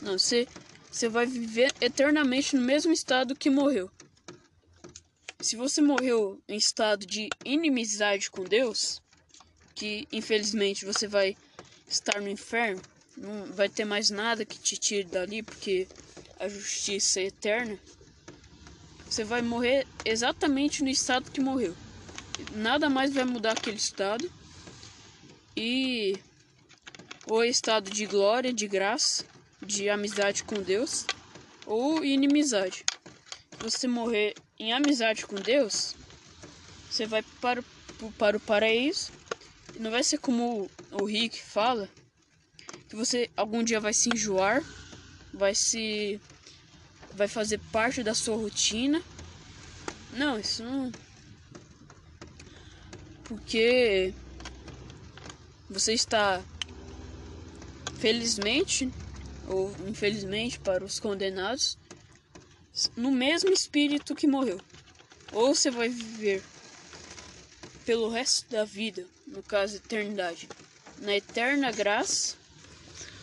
Não, 0.02 0.18
você, 0.20 0.48
você 0.92 1.10
vai 1.10 1.26
viver 1.26 1.74
eternamente 1.82 2.56
no 2.56 2.62
mesmo 2.62 2.92
estado 2.92 3.36
que 3.36 3.50
morreu. 3.50 3.90
Se 5.40 5.56
você 5.56 5.82
morreu 5.82 6.42
em 6.48 6.58
estado 6.58 7.06
de 7.06 7.30
inimizade 7.44 8.30
com 8.32 8.44
Deus, 8.44 9.02
que 9.74 10.08
infelizmente 10.12 10.86
você 10.86 11.08
vai 11.08 11.36
estar 11.88 12.20
no 12.22 12.30
inferno, 12.30 12.82
não 13.18 13.46
vai 13.54 13.70
ter 13.70 13.86
mais 13.86 14.10
nada 14.10 14.46
que 14.46 14.58
te 14.58 14.78
tire 14.78 15.04
dali, 15.04 15.44
porque 15.44 15.88
a 16.40 16.48
justiça 16.48 17.20
é 17.20 17.26
eterna. 17.26 17.80
Você 19.10 19.24
vai 19.24 19.42
morrer 19.42 19.88
exatamente 20.04 20.84
no 20.84 20.90
estado 20.90 21.32
que 21.32 21.40
morreu. 21.40 21.76
Nada 22.54 22.90
mais 22.90 23.14
vai 23.14 23.26
mudar 23.26 23.52
aquele 23.52 23.78
estado. 23.78 24.32
E 25.56 26.18
ou 27.28 27.44
estado 27.44 27.90
de 27.90 28.06
glória, 28.06 28.54
de 28.54 28.68
graça, 28.68 29.26
de 29.62 29.90
amizade 29.90 30.44
com 30.44 30.62
Deus, 30.62 31.06
ou 31.66 32.04
inimizade. 32.04 32.86
Você 33.60 33.88
morrer 33.88 34.36
em 34.60 34.74
amizade 34.74 35.26
com 35.26 35.36
Deus, 35.36 35.96
você 36.90 37.06
vai 37.06 37.24
para, 37.42 37.64
para 38.18 38.38
o 38.38 38.40
paraíso 38.40 39.12
não 39.80 39.92
vai 39.92 40.04
ser 40.04 40.18
como 40.18 40.70
o 40.92 41.06
Rick 41.06 41.42
fala, 41.42 41.90
que 42.88 42.96
você 42.96 43.30
algum 43.36 43.64
dia 43.64 43.80
vai 43.80 43.94
se 43.94 44.10
enjoar, 44.10 44.64
vai 45.34 45.54
se 45.54 46.20
vai 47.14 47.28
fazer 47.28 47.60
parte 47.72 48.04
da 48.04 48.14
sua 48.14 48.36
rotina. 48.36 49.02
Não, 50.14 50.40
isso 50.40 50.64
não 50.64 50.92
porque 53.26 54.14
você 55.70 55.94
está 55.94 56.42
felizmente 58.00 58.92
ou 59.48 59.74
infelizmente 59.88 60.60
para 60.60 60.84
os 60.84 61.00
condenados 61.00 61.78
no 62.96 63.12
mesmo 63.12 63.52
espírito 63.52 64.16
que 64.16 64.28
morreu. 64.28 64.60
Ou 65.32 65.54
você 65.54 65.70
vai 65.70 65.90
viver 65.90 66.44
pelo 67.86 68.10
resto 68.10 68.50
da 68.50 68.66
vida 68.66 69.06
no 69.28 69.42
caso 69.44 69.78
eternidade, 69.78 70.48
na 71.00 71.16
eterna 71.16 71.72
graça, 71.72 72.36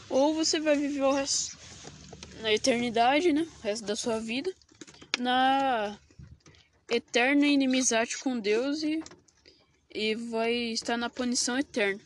ou 0.09 0.35
você 0.35 0.61
vai 0.61 0.77
viver 0.77 1.03
o 1.03 1.13
resto 1.13 1.57
na 2.41 2.53
eternidade, 2.53 3.33
né? 3.33 3.47
O 3.59 3.63
resto 3.63 3.87
da 3.87 3.97
sua 3.97 4.19
vida, 4.19 4.53
na 5.19 5.97
eterna 6.91 7.47
inimizade 7.47 8.19
com 8.19 8.39
Deus 8.39 8.83
e, 8.83 9.03
e 9.95 10.15
vai 10.15 10.53
estar 10.53 10.97
na 10.97 11.11
punição 11.11 11.59
eterna. 11.59 12.01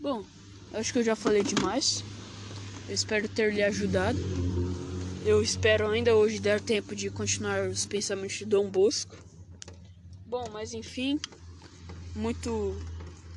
Bom, 0.00 0.24
acho 0.72 0.92
que 0.92 0.98
eu 0.98 1.04
já 1.04 1.16
falei 1.16 1.42
demais. 1.42 2.04
Eu 2.88 2.94
espero 2.94 3.28
ter 3.28 3.52
lhe 3.52 3.62
ajudado. 3.62 4.18
Eu 5.24 5.42
espero 5.42 5.88
ainda 5.88 6.14
hoje 6.14 6.38
dar 6.38 6.60
tempo 6.60 6.94
de 6.94 7.08
continuar 7.08 7.66
os 7.68 7.86
pensamentos 7.86 8.36
de 8.36 8.44
Dom 8.44 8.68
Bosco. 8.68 9.16
Bom, 10.26 10.50
mas 10.52 10.74
enfim, 10.74 11.18
muito 12.14 12.76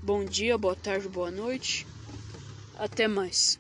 bom 0.04 0.26
dia, 0.26 0.58
boa 0.58 0.76
tarde, 0.76 1.08
boa 1.08 1.32
noite. 1.32 1.88
Até 2.76 3.08
mais. 3.08 3.58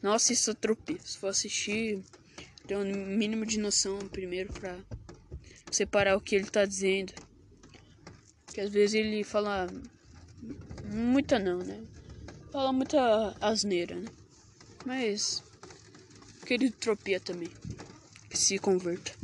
Nossa, 0.00 0.32
isso 0.32 0.50
atropia. 0.50 0.98
Se 1.04 1.18
for 1.18 1.28
assistir, 1.28 2.02
tem 2.66 2.76
um 2.76 3.06
mínimo 3.06 3.44
de 3.44 3.58
noção 3.58 3.98
primeiro 3.98 4.52
pra 4.52 4.78
separar 5.72 6.16
o 6.16 6.20
que 6.20 6.34
ele 6.34 6.46
tá 6.46 6.64
dizendo. 6.64 7.12
Que 8.52 8.60
às 8.60 8.70
vezes 8.70 8.94
ele 8.94 9.24
fala 9.24 9.66
muita 10.84 11.38
não, 11.38 11.58
né? 11.58 11.80
Fala 12.50 12.72
muita 12.72 13.34
asneira, 13.40 13.96
né? 13.96 14.08
Mas 14.84 15.42
querido 16.44 16.76
tropia 16.76 17.18
também. 17.18 17.48
Que 18.28 18.36
se 18.36 18.58
converta. 18.58 19.21